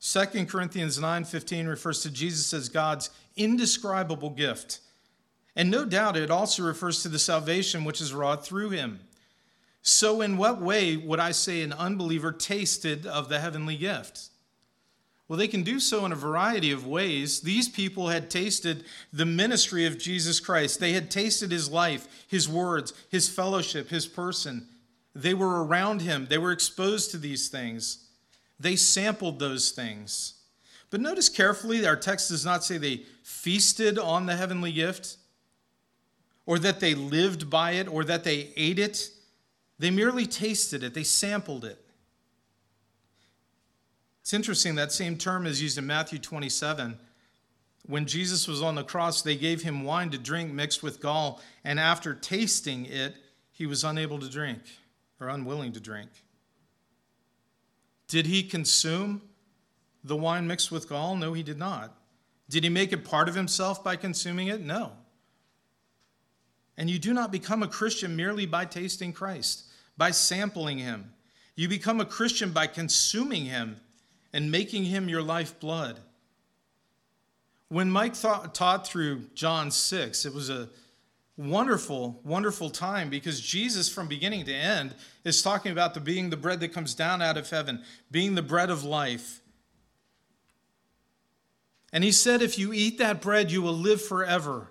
[0.00, 4.80] 2 Corinthians 9:15 refers to Jesus as God's indescribable gift
[5.54, 8.98] and no doubt it also refers to the salvation which is wrought through him.
[9.80, 14.30] So, in what way would I say an unbeliever tasted of the heavenly gift?
[15.28, 17.42] Well, they can do so in a variety of ways.
[17.42, 20.80] These people had tasted the ministry of Jesus Christ.
[20.80, 24.66] They had tasted his life, his words, his fellowship, his person.
[25.16, 28.04] They were around him, they were exposed to these things.
[28.60, 30.34] They sampled those things.
[30.90, 35.16] But notice carefully, our text does not say they feasted on the heavenly gift
[36.46, 39.10] or that they lived by it, or that they ate it.
[39.80, 41.82] They merely tasted it, they sampled it.
[44.22, 46.96] It's interesting that same term is used in Matthew 27.
[47.86, 51.40] When Jesus was on the cross, they gave him wine to drink mixed with gall,
[51.64, 53.16] and after tasting it,
[53.50, 54.60] he was unable to drink
[55.20, 56.10] or unwilling to drink.
[58.08, 59.22] Did he consume
[60.04, 61.16] the wine mixed with gall?
[61.16, 61.96] No, he did not.
[62.48, 64.60] Did he make it part of himself by consuming it?
[64.60, 64.92] No.
[66.76, 69.64] And you do not become a Christian merely by tasting Christ,
[69.96, 71.12] by sampling him.
[71.56, 73.80] You become a Christian by consuming him
[74.32, 75.98] and making him your lifeblood.
[77.68, 80.68] When Mike thought, taught through John 6, it was a,
[81.36, 86.36] wonderful, wonderful time because Jesus, from beginning to end, is talking about the being the
[86.36, 89.40] bread that comes down out of heaven, being the bread of life.
[91.92, 94.68] And he said, If you eat that bread, you will live forever.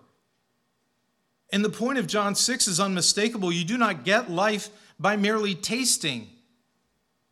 [1.51, 3.51] And the point of John 6 is unmistakable.
[3.51, 6.29] You do not get life by merely tasting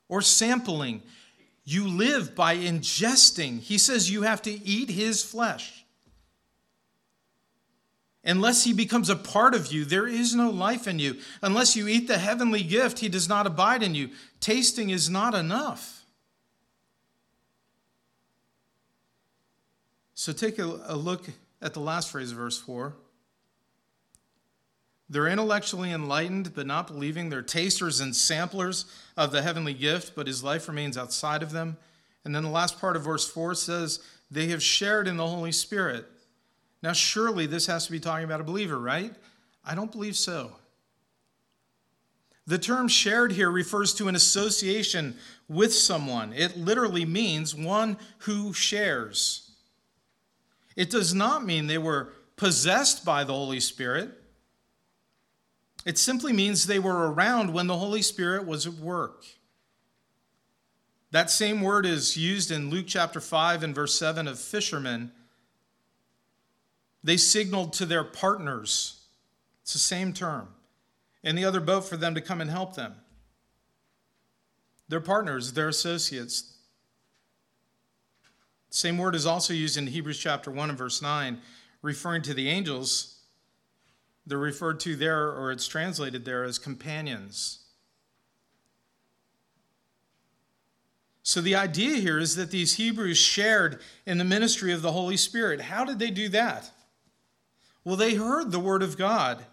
[0.08, 1.02] or sampling,
[1.64, 3.60] you live by ingesting.
[3.60, 5.83] He says you have to eat his flesh.
[8.26, 11.18] Unless he becomes a part of you, there is no life in you.
[11.42, 14.10] Unless you eat the heavenly gift, he does not abide in you.
[14.40, 16.06] Tasting is not enough.
[20.14, 21.26] So take a, a look
[21.62, 22.94] at the last phrase of verse 4.
[25.10, 27.30] They're intellectually enlightened, but not believing.
[27.30, 28.86] They're tasters and samplers
[29.18, 31.76] of the heavenly gift, but his life remains outside of them.
[32.24, 34.00] And then the last part of verse 4 says,
[34.32, 36.06] They have shared in the Holy Spirit.
[36.84, 39.16] Now, surely this has to be talking about a believer, right?
[39.64, 40.52] I don't believe so.
[42.46, 45.16] The term shared here refers to an association
[45.48, 46.34] with someone.
[46.34, 49.52] It literally means one who shares.
[50.76, 54.12] It does not mean they were possessed by the Holy Spirit.
[55.86, 59.24] It simply means they were around when the Holy Spirit was at work.
[61.12, 65.14] That same word is used in Luke chapter 5 and verse 7 of fishermen.
[67.04, 69.02] They signaled to their partners,
[69.62, 70.48] it's the same term,
[71.22, 72.96] in the other boat for them to come and help them.
[74.88, 76.54] Their partners, their associates.
[78.70, 81.40] Same word is also used in Hebrews chapter 1 and verse 9,
[81.82, 83.14] referring to the angels
[84.26, 87.60] they're referred to there, or it's translated there, as companions.
[91.24, 95.18] So the idea here is that these Hebrews shared in the ministry of the Holy
[95.18, 95.62] Spirit.
[95.62, 96.72] How did they do that?
[97.86, 99.46] Well, they heard the Word of God.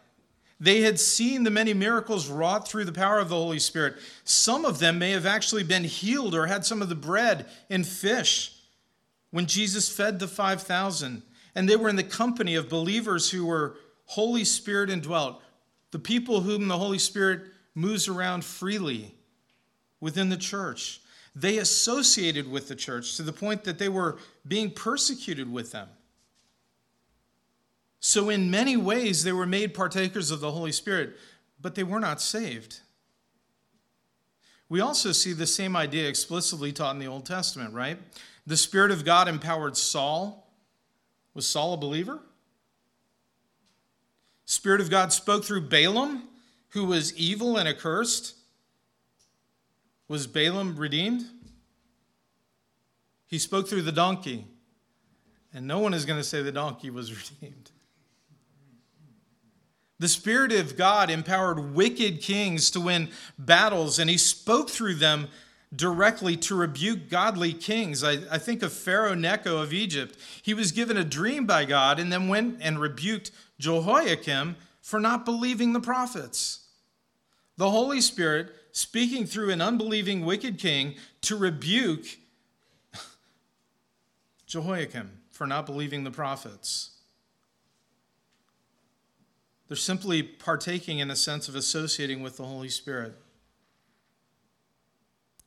[0.61, 3.97] They had seen the many miracles wrought through the power of the Holy Spirit.
[4.25, 7.87] Some of them may have actually been healed or had some of the bread and
[7.87, 8.55] fish
[9.31, 11.23] when Jesus fed the 5,000.
[11.55, 15.43] And they were in the company of believers who were Holy Spirit indwelt,
[15.93, 17.43] the people whom the Holy Spirit
[17.75, 19.15] moves around freely
[20.01, 21.01] within the church.
[21.35, 25.89] They associated with the church to the point that they were being persecuted with them.
[28.01, 31.17] So, in many ways, they were made partakers of the Holy Spirit,
[31.61, 32.81] but they were not saved.
[34.71, 37.99] We also see the same idea explicitly taught in the Old Testament, right?
[38.47, 40.51] The Spirit of God empowered Saul.
[41.35, 42.21] Was Saul a believer?
[44.47, 46.25] Spirit of God spoke through Balaam,
[46.71, 48.35] who was evil and accursed.
[50.09, 51.25] Was Balaam redeemed?
[53.27, 54.47] He spoke through the donkey,
[55.53, 57.71] and no one is going to say the donkey was redeemed.
[60.01, 65.29] The Spirit of God empowered wicked kings to win battles, and he spoke through them
[65.77, 68.03] directly to rebuke godly kings.
[68.03, 70.17] I, I, think of Pharaoh Necho of Egypt.
[70.43, 75.27] He was given a dream by God and then went and rebuked Jehoiakim for not
[75.27, 76.67] believing the prophets.
[77.59, 82.07] The Holy Spirit speaking through an unbelieving wicked king to rebuke
[84.47, 86.90] Jehoiakim for not believing the prophets.
[89.71, 93.15] They're simply partaking in a sense of associating with the Holy Spirit.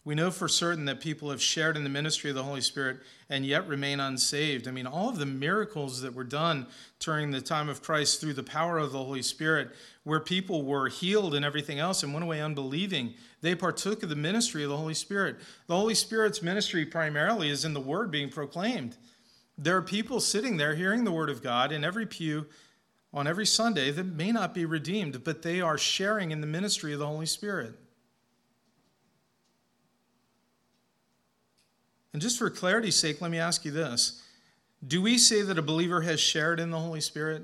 [0.06, 3.02] We know for certain that people have shared in the ministry of the Holy Spirit
[3.30, 4.66] and yet remain unsaved.
[4.66, 6.68] I mean, all of the miracles that were done
[7.00, 9.72] during the time of Christ through the power of the Holy Spirit,
[10.06, 14.16] where people were healed and everything else and went away unbelieving, they partook of the
[14.16, 15.36] ministry of the Holy Spirit.
[15.68, 18.96] The Holy Spirit's ministry primarily is in the word being proclaimed.
[19.58, 22.46] There are people sitting there hearing the word of God in every pew
[23.14, 26.94] on every Sunday that may not be redeemed, but they are sharing in the ministry
[26.94, 27.76] of the Holy Spirit.
[32.12, 34.22] And just for clarity's sake, let me ask you this
[34.86, 37.44] Do we say that a believer has shared in the Holy Spirit?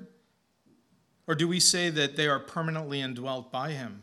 [1.28, 4.02] Or do we say that they are permanently indwelt by Him?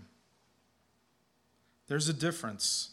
[1.89, 2.91] There's a difference.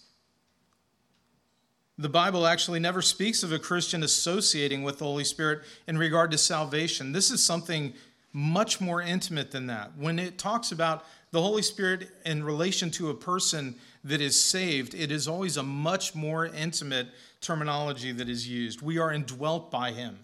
[1.99, 6.32] The Bible actually never speaks of a Christian associating with the Holy Spirit in regard
[6.32, 7.11] to salvation.
[7.11, 7.93] This is something
[8.34, 9.96] much more intimate than that.
[9.96, 14.96] When it talks about the Holy Spirit in relation to a person that is saved,
[14.96, 17.08] it is always a much more intimate
[17.42, 18.82] terminology that is used.
[18.82, 20.20] We are indwelt by Him,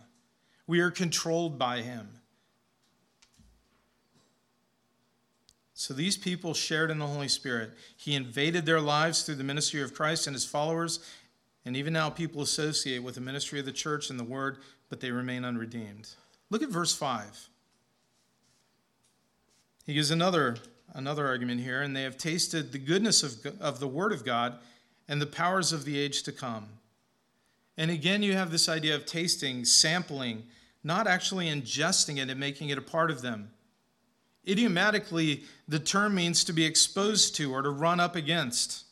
[0.65, 2.09] we are controlled by Him.
[5.75, 7.71] So these people shared in the Holy Spirit.
[7.95, 10.99] He invaded their lives through the ministry of Christ and his followers.
[11.63, 14.57] And even now, people associate with the ministry of the church and the word,
[14.89, 16.09] but they remain unredeemed.
[16.49, 17.49] Look at verse 5.
[19.89, 20.57] He gives another,
[20.93, 24.59] another argument here, and they have tasted the goodness of, of the Word of God
[25.07, 26.67] and the powers of the age to come.
[27.75, 30.43] And again, you have this idea of tasting, sampling,
[30.83, 33.49] not actually ingesting it and making it a part of them.
[34.47, 38.85] Idiomatically, the term means to be exposed to or to run up against.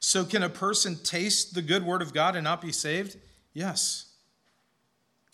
[0.00, 3.16] So, can a person taste the good word of God and not be saved?
[3.54, 4.09] Yes.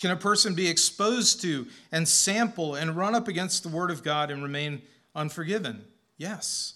[0.01, 4.03] Can a person be exposed to and sample and run up against the word of
[4.03, 4.83] God and remain
[5.15, 5.85] unforgiven?
[6.19, 6.75] Yes.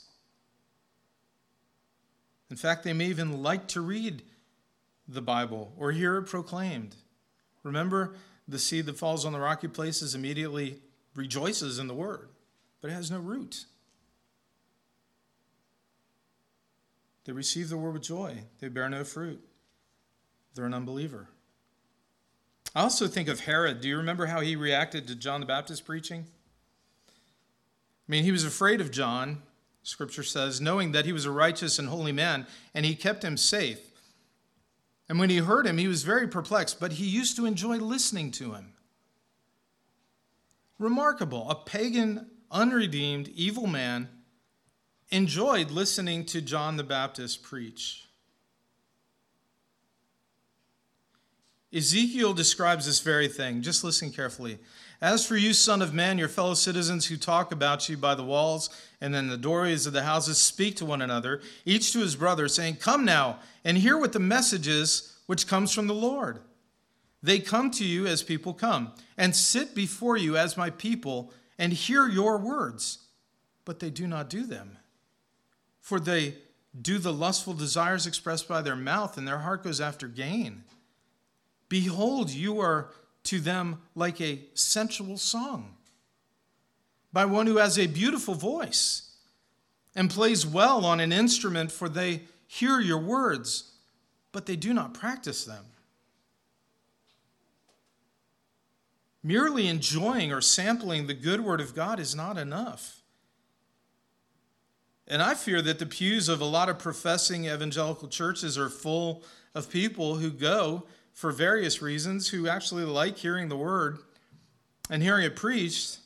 [2.51, 4.23] In fact, they may even like to read
[5.07, 6.97] the Bible or hear it proclaimed.
[7.63, 8.15] Remember,
[8.49, 10.79] the seed that falls on the rocky places immediately
[11.15, 12.31] rejoices in the word,
[12.81, 13.67] but it has no root.
[17.25, 19.41] They receive the word with joy, they bear no fruit.
[20.55, 21.29] They're an unbeliever.
[22.75, 23.81] I also think of Herod.
[23.81, 26.27] Do you remember how he reacted to John the Baptist preaching?
[27.09, 27.13] I
[28.07, 29.43] mean, he was afraid of John,
[29.83, 33.37] scripture says, knowing that he was a righteous and holy man, and he kept him
[33.37, 33.81] safe.
[35.09, 38.31] And when he heard him, he was very perplexed, but he used to enjoy listening
[38.33, 38.75] to him.
[40.79, 41.51] Remarkable.
[41.51, 44.09] A pagan, unredeemed, evil man
[45.11, 48.07] enjoyed listening to John the Baptist preach.
[51.73, 53.63] Ezekiel describes this very thing.
[53.63, 54.59] Just listen carefully.
[55.01, 58.25] As for you, son of man, your fellow citizens who talk about you by the
[58.25, 58.69] walls
[59.01, 62.49] and in the doorways of the houses speak to one another, each to his brother,
[62.49, 66.41] saying, Come now and hear what the message is which comes from the Lord.
[67.23, 71.73] They come to you as people come, and sit before you as my people, and
[71.73, 73.07] hear your words,
[73.65, 74.79] but they do not do them.
[75.81, 76.37] For they
[76.81, 80.65] do the lustful desires expressed by their mouth, and their heart goes after gain.
[81.71, 82.91] Behold, you are
[83.23, 85.77] to them like a sensual song
[87.13, 89.15] by one who has a beautiful voice
[89.95, 93.73] and plays well on an instrument, for they hear your words,
[94.33, 95.65] but they do not practice them.
[99.23, 103.03] Merely enjoying or sampling the good word of God is not enough.
[105.07, 109.23] And I fear that the pews of a lot of professing evangelical churches are full
[109.55, 113.99] of people who go for various reasons who actually like hearing the word
[114.89, 115.99] and hearing it preached,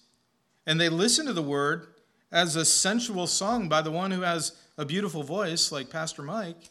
[0.67, 1.89] and they listen to the word
[2.33, 6.71] as a sensual song by the one who has a beautiful voice, like Pastor Mike,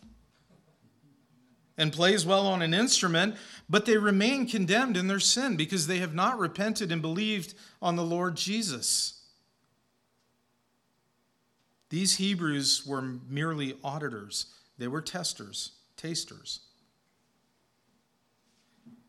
[1.78, 3.36] and plays well on an instrument,
[3.70, 7.96] but they remain condemned in their sin because they have not repented and believed on
[7.96, 9.22] the Lord Jesus.
[11.90, 16.62] These Hebrews were merely auditors, they were testers, tasters.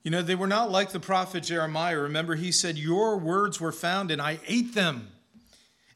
[0.04, 1.98] You know, they were not like the prophet Jeremiah.
[1.98, 5.08] Remember, he said, Your words were found and I ate them.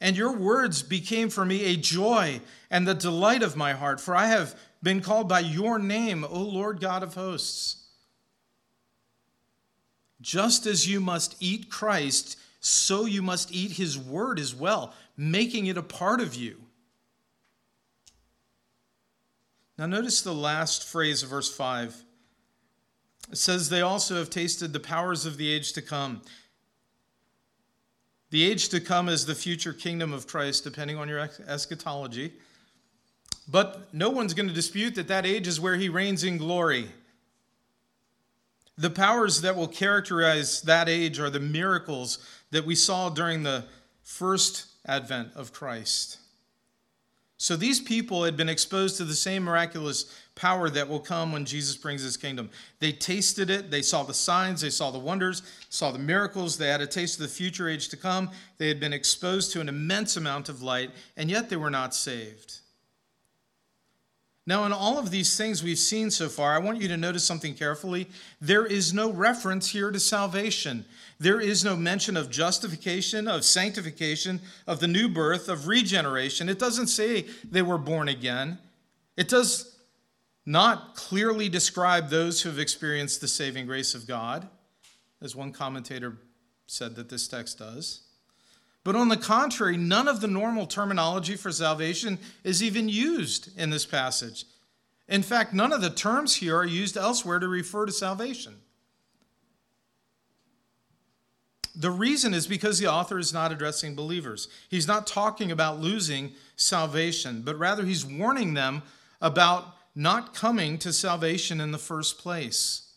[0.00, 2.40] And your words became for me a joy
[2.70, 6.40] and the delight of my heart, for I have been called by your name, O
[6.40, 7.84] Lord God of hosts.
[10.20, 15.66] Just as you must eat Christ, so you must eat his word as well, making
[15.66, 16.56] it a part of you.
[19.76, 22.04] Now, notice the last phrase of verse 5.
[23.30, 26.22] It says they also have tasted the powers of the age to come.
[28.30, 32.32] The age to come is the future kingdom of Christ, depending on your eschatology.
[33.50, 36.88] But no one's going to dispute that that age is where he reigns in glory.
[38.76, 42.18] The powers that will characterize that age are the miracles
[42.50, 43.64] that we saw during the
[44.02, 46.18] first advent of Christ.
[47.40, 51.44] So these people had been exposed to the same miraculous power that will come when
[51.44, 52.50] Jesus brings his kingdom.
[52.80, 56.66] They tasted it, they saw the signs, they saw the wonders, saw the miracles, they
[56.66, 58.30] had a taste of the future age to come.
[58.58, 61.94] They had been exposed to an immense amount of light, and yet they were not
[61.94, 62.58] saved.
[64.48, 67.22] Now, in all of these things we've seen so far, I want you to notice
[67.22, 68.08] something carefully.
[68.40, 70.86] There is no reference here to salvation.
[71.20, 76.48] There is no mention of justification, of sanctification, of the new birth, of regeneration.
[76.48, 78.56] It doesn't say they were born again.
[79.18, 79.76] It does
[80.46, 84.48] not clearly describe those who have experienced the saving grace of God,
[85.20, 86.16] as one commentator
[86.66, 88.00] said that this text does.
[88.84, 93.70] But on the contrary, none of the normal terminology for salvation is even used in
[93.70, 94.44] this passage.
[95.08, 98.56] In fact, none of the terms here are used elsewhere to refer to salvation.
[101.74, 104.48] The reason is because the author is not addressing believers.
[104.68, 108.82] He's not talking about losing salvation, but rather he's warning them
[109.20, 112.87] about not coming to salvation in the first place.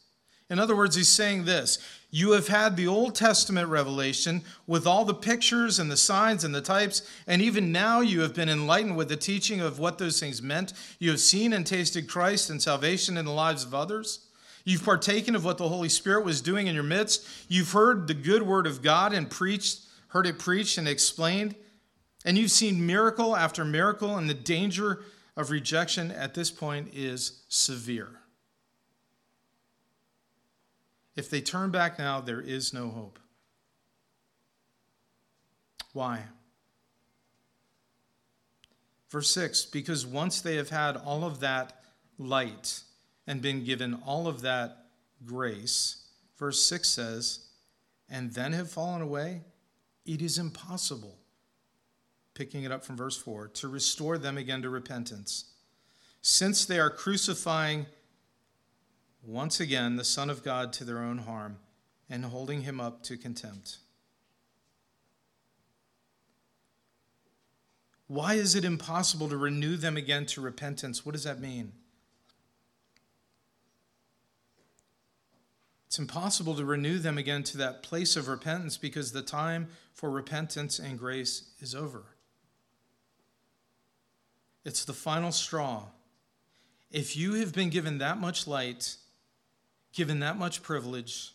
[0.52, 1.80] In other words, he's saying this
[2.12, 6.54] You have had the Old Testament revelation with all the pictures and the signs and
[6.54, 10.20] the types, and even now you have been enlightened with the teaching of what those
[10.20, 10.74] things meant.
[11.00, 14.28] You have seen and tasted Christ and salvation in the lives of others.
[14.66, 17.26] You've partaken of what the Holy Spirit was doing in your midst.
[17.48, 19.80] You've heard the good word of God and preached,
[20.10, 21.56] heard it preached and explained.
[22.26, 25.02] And you've seen miracle after miracle, and the danger
[25.38, 28.21] of rejection at this point is severe.
[31.16, 33.20] If they turn back now, there is no hope.
[35.94, 36.24] Why?
[39.10, 41.84] Verse 6 Because once they have had all of that
[42.18, 42.82] light
[43.28, 44.86] and been given all of that
[45.26, 46.08] grace,
[46.38, 47.48] verse 6 says,
[48.10, 49.42] and then have fallen away,
[50.06, 51.18] it is impossible,
[52.34, 55.46] picking it up from verse 4, to restore them again to repentance,
[56.22, 57.86] since they are crucifying
[59.24, 61.58] once again the Son of God to their own harm
[62.10, 63.78] and holding him up to contempt.
[68.08, 71.06] Why is it impossible to renew them again to repentance?
[71.06, 71.72] What does that mean?
[75.88, 80.10] It's impossible to renew them again to that place of repentance because the time for
[80.10, 82.04] repentance and grace is over.
[84.64, 85.88] It's the final straw.
[86.92, 88.96] If you have been given that much light,
[89.94, 91.34] given that much privilege,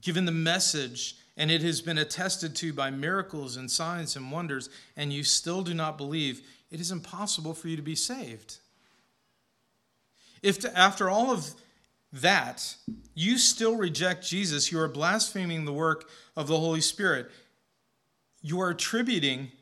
[0.00, 4.68] given the message, and it has been attested to by miracles and signs and wonders,
[4.96, 8.58] and you still do not believe, it is impossible for you to be saved.
[10.42, 11.54] If to, after all of
[12.12, 12.76] that
[13.14, 17.30] you still reject Jesus, you are blaspheming the work of the Holy Spirit.
[18.42, 19.52] You are attributing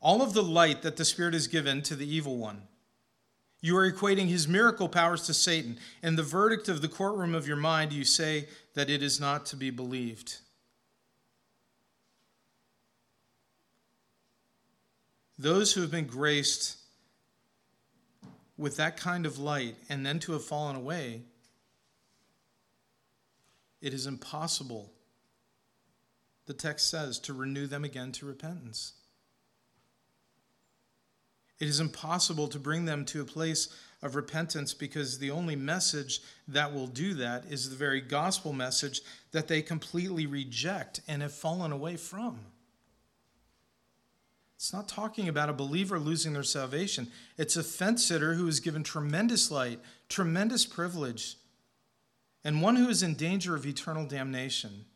[0.00, 2.62] all of the light that the Spirit has given to the evil one.
[3.60, 5.78] You are equating his miracle powers to Satan.
[6.02, 9.44] And the verdict of the courtroom of your mind, you say that it is not
[9.46, 10.38] to be believed.
[15.38, 16.76] Those who have been graced
[18.56, 21.22] with that kind of light and then to have fallen away,
[23.80, 24.92] it is impossible,
[26.44, 28.92] the text says, to renew them again to repentance.
[31.60, 33.68] It is impossible to bring them to a place
[34.02, 39.02] of repentance because the only message that will do that is the very gospel message
[39.32, 42.40] that they completely reject and have fallen away from.
[44.56, 47.08] It's not talking about a believer losing their salvation.
[47.36, 51.36] It's a fence sitter who is given tremendous light, tremendous privilege,
[52.42, 54.86] and one who is in danger of eternal damnation.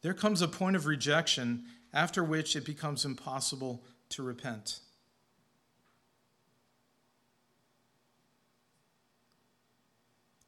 [0.00, 4.80] There comes a point of rejection after which it becomes impossible to repent.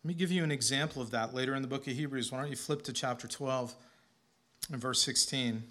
[0.03, 2.33] Let me give you an example of that later in the book of Hebrews.
[2.33, 3.75] Why don't you flip to chapter 12
[4.73, 5.63] and verse 16?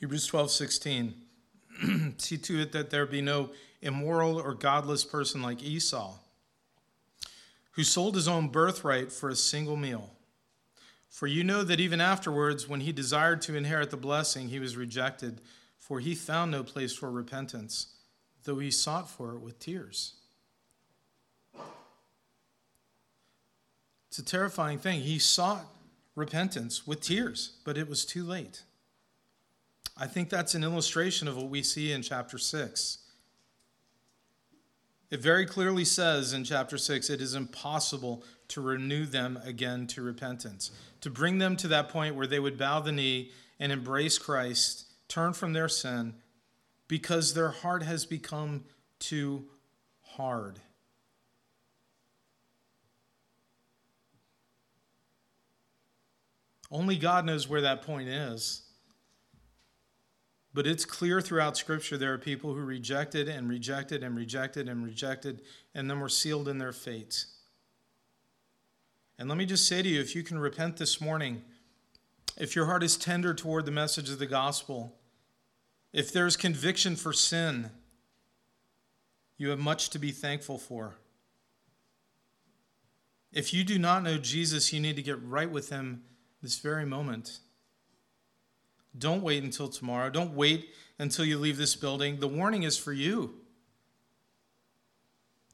[0.00, 1.23] Hebrews 12, 16.
[2.18, 3.50] See to it that there be no
[3.82, 6.14] immoral or godless person like Esau,
[7.72, 10.10] who sold his own birthright for a single meal.
[11.08, 14.76] For you know that even afterwards, when he desired to inherit the blessing, he was
[14.76, 15.40] rejected,
[15.78, 17.94] for he found no place for repentance,
[18.44, 20.14] though he sought for it with tears.
[24.08, 25.00] It's a terrifying thing.
[25.00, 25.66] He sought
[26.14, 28.62] repentance with tears, but it was too late.
[29.96, 32.98] I think that's an illustration of what we see in chapter 6.
[35.10, 40.02] It very clearly says in chapter 6 it is impossible to renew them again to
[40.02, 43.30] repentance, to bring them to that point where they would bow the knee
[43.60, 46.14] and embrace Christ, turn from their sin,
[46.88, 48.64] because their heart has become
[48.98, 49.44] too
[50.02, 50.58] hard.
[56.72, 58.63] Only God knows where that point is.
[60.54, 64.84] But it's clear throughout Scripture there are people who rejected and rejected and rejected and
[64.84, 65.42] rejected,
[65.74, 67.26] and then were sealed in their fates.
[69.18, 71.42] And let me just say to you if you can repent this morning,
[72.36, 74.94] if your heart is tender toward the message of the gospel,
[75.92, 77.70] if there's conviction for sin,
[79.36, 80.96] you have much to be thankful for.
[83.32, 86.04] If you do not know Jesus, you need to get right with him
[86.42, 87.40] this very moment.
[88.96, 90.10] Don't wait until tomorrow.
[90.10, 92.20] Don't wait until you leave this building.
[92.20, 93.34] The warning is for you.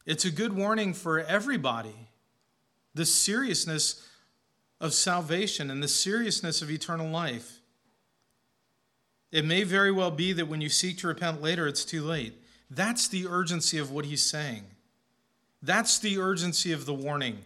[0.06, 2.08] It's a good warning for everybody.
[2.94, 4.06] the seriousness
[4.80, 7.60] of salvation and the seriousness of eternal life.
[9.30, 12.34] It may very well be that when you seek to repent later, it's too late.
[12.70, 14.64] That's the urgency of what he's saying.
[15.62, 17.38] That's the urgency of the warning.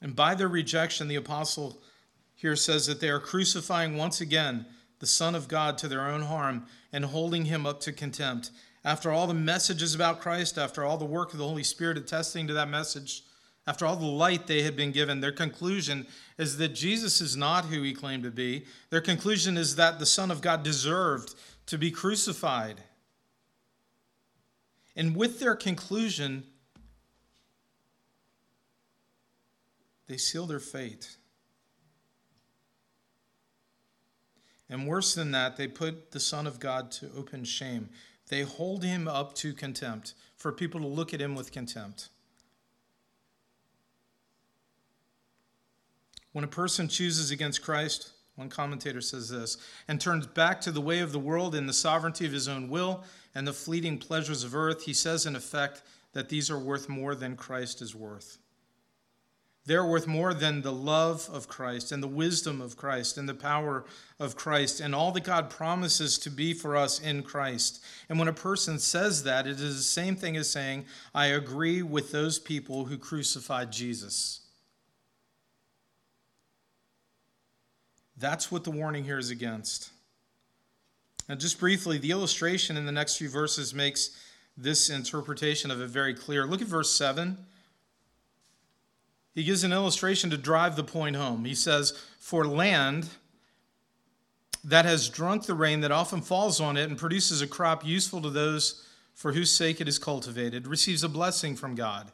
[0.00, 1.82] And by their rejection, the apostle
[2.34, 4.66] here says that they are crucifying once again
[4.98, 8.50] the Son of God to their own harm and holding him up to contempt.
[8.84, 12.46] After all the messages about Christ, after all the work of the Holy Spirit attesting
[12.46, 13.24] to that message,
[13.66, 16.06] after all the light they had been given, their conclusion
[16.38, 18.64] is that Jesus is not who he claimed to be.
[18.88, 21.34] Their conclusion is that the Son of God deserved
[21.66, 22.82] to be crucified.
[24.96, 26.44] And with their conclusion,
[30.10, 31.16] they seal their fate.
[34.68, 37.88] And worse than that, they put the Son of God to open shame.
[38.28, 42.08] They hold him up to contempt, for people to look at him with contempt.
[46.32, 50.80] When a person chooses against Christ, one commentator says this, and turns back to the
[50.80, 53.04] way of the world and the sovereignty of his own will
[53.36, 55.82] and the fleeting pleasures of earth, he says in effect
[56.14, 58.38] that these are worth more than Christ is worth.
[59.66, 63.34] They're worth more than the love of Christ and the wisdom of Christ and the
[63.34, 63.84] power
[64.18, 67.84] of Christ and all that God promises to be for us in Christ.
[68.08, 71.82] And when a person says that, it is the same thing as saying, I agree
[71.82, 74.40] with those people who crucified Jesus.
[78.16, 79.90] That's what the warning here is against.
[81.28, 84.10] Now, just briefly, the illustration in the next few verses makes
[84.56, 86.46] this interpretation of it very clear.
[86.46, 87.38] Look at verse 7.
[89.34, 91.44] He gives an illustration to drive the point home.
[91.44, 93.08] He says, For land
[94.64, 98.20] that has drunk the rain that often falls on it and produces a crop useful
[98.22, 102.10] to those for whose sake it is cultivated, receives a blessing from God.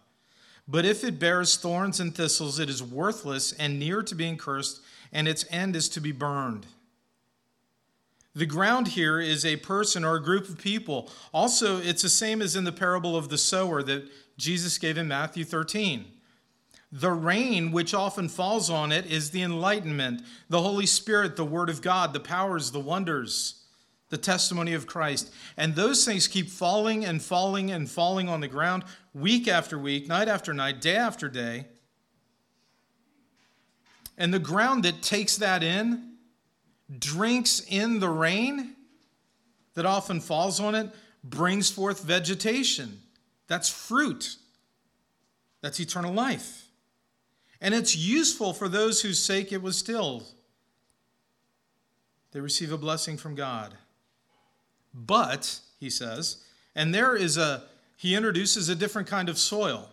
[0.69, 4.81] But if it bears thorns and thistles, it is worthless and near to being cursed,
[5.13, 6.67] and its end is to be burned.
[8.35, 11.11] The ground here is a person or a group of people.
[11.33, 15.09] Also, it's the same as in the parable of the sower that Jesus gave in
[15.09, 16.05] Matthew 13.
[16.93, 21.69] The rain which often falls on it is the enlightenment, the Holy Spirit, the Word
[21.69, 23.65] of God, the powers, the wonders,
[24.09, 25.33] the testimony of Christ.
[25.57, 30.07] And those things keep falling and falling and falling on the ground week after week,
[30.07, 31.67] night after night, day after day.
[34.17, 36.13] And the ground that takes that in
[36.99, 38.75] drinks in the rain
[39.75, 40.91] that often falls on it,
[41.23, 43.01] brings forth vegetation.
[43.49, 44.37] That's fruit.
[45.61, 46.66] That's eternal life
[47.67, 50.25] and it's useful for those whose sake it was stilled.
[52.31, 53.75] They receive a blessing from God.
[54.95, 56.45] But, he says,
[56.77, 57.65] and there is a,
[57.97, 59.91] he introduces a different kind of soil.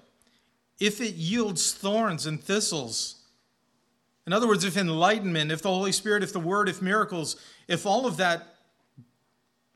[0.80, 3.24] If it yields thorns and thistles,
[4.28, 7.88] in other words, if enlightenment, if the Holy Spirit, if the Word, if miracles, if
[7.88, 8.56] all of that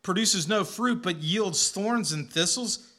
[0.03, 2.93] produces no fruit but yields thorns and thistles,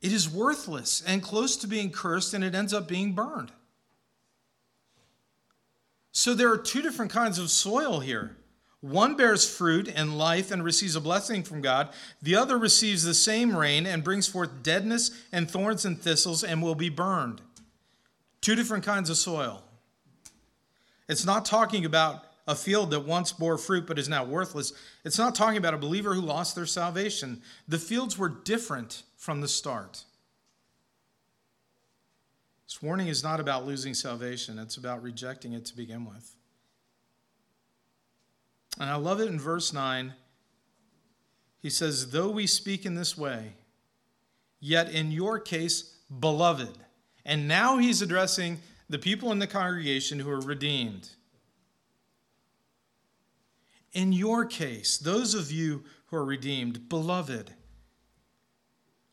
[0.00, 3.52] it is worthless and close to being cursed and it ends up being burned.
[6.12, 8.36] So there are two different kinds of soil here.
[8.80, 11.90] One bears fruit and life and receives a blessing from God.
[12.22, 16.62] The other receives the same rain and brings forth deadness and thorns and thistles and
[16.62, 17.42] will be burned.
[18.40, 19.62] Two different kinds of soil.
[21.08, 24.72] It's not talking about a field that once bore fruit but is now worthless.
[25.04, 27.42] It's not talking about a believer who lost their salvation.
[27.68, 30.04] The fields were different from the start.
[32.70, 36.36] This warning is not about losing salvation, it's about rejecting it to begin with.
[38.78, 40.14] And I love it in verse 9.
[41.58, 43.54] He says, Though we speak in this way,
[44.60, 46.78] yet in your case, beloved.
[47.24, 51.08] And now he's addressing the people in the congregation who are redeemed.
[53.94, 57.50] In your case, those of you who are redeemed, beloved,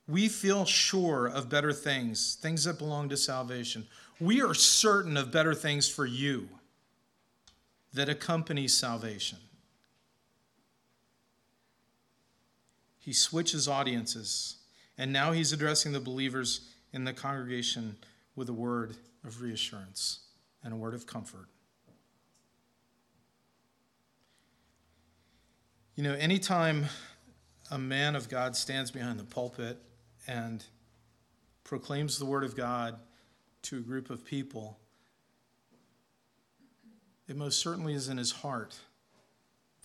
[0.08, 3.86] we feel sure of better things, things that belong to salvation.
[4.20, 6.48] We are certain of better things for you
[7.94, 9.40] that accompany salvation.
[13.00, 14.58] He switches audiences,
[14.98, 17.98] and now he's addressing the believers in the congregation
[18.36, 20.20] with a word of reassurance
[20.64, 21.48] and a word of comfort.
[25.96, 26.86] You know, anytime
[27.72, 29.78] a man of God stands behind the pulpit
[30.28, 30.64] and
[31.64, 33.00] proclaims the word of God
[33.64, 34.78] to a group of people,
[37.28, 38.78] it most certainly is in his heart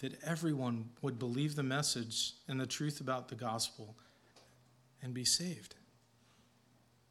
[0.01, 3.97] that everyone would believe the message and the truth about the gospel
[5.03, 5.77] and be saved.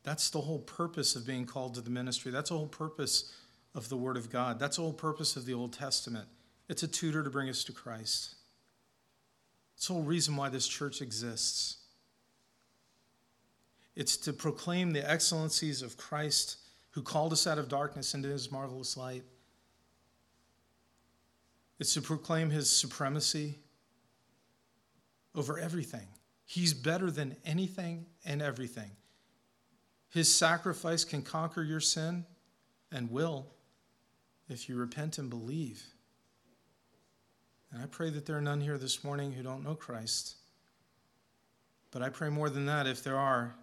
[0.04, 2.32] That's the whole purpose of being called to the ministry.
[2.32, 3.32] That's the whole purpose
[3.76, 4.60] of the Word of God.
[4.60, 6.28] That's the whole purpose of the Old Testament.
[6.68, 8.36] It's a tutor to bring us to Christ.
[9.76, 11.78] It's the whole reason why this church exists.
[13.96, 16.58] It's to proclaim the excellencies of Christ
[16.92, 19.24] who called us out of darkness into his marvelous light.
[21.80, 23.60] It's to proclaim his supremacy
[25.34, 26.08] over everything.
[26.46, 28.92] He's better than anything and everything.
[30.10, 32.26] His sacrifice can conquer your sin
[32.92, 33.48] and will
[34.50, 35.82] if you repent and believe.
[37.72, 40.36] And I pray that there are none here this morning who don't know Christ.
[41.92, 43.56] But I pray more than that, if there are,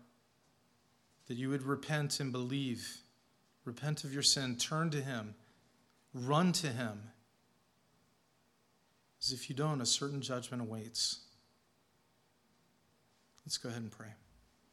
[1.29, 2.99] that you would repent and believe.
[3.65, 5.35] Repent of your sin, turn to Him,
[6.15, 7.11] run to Him.
[9.21, 11.21] As if you don't, a certain judgment awaits.
[13.45, 14.09] Let's go ahead and pray.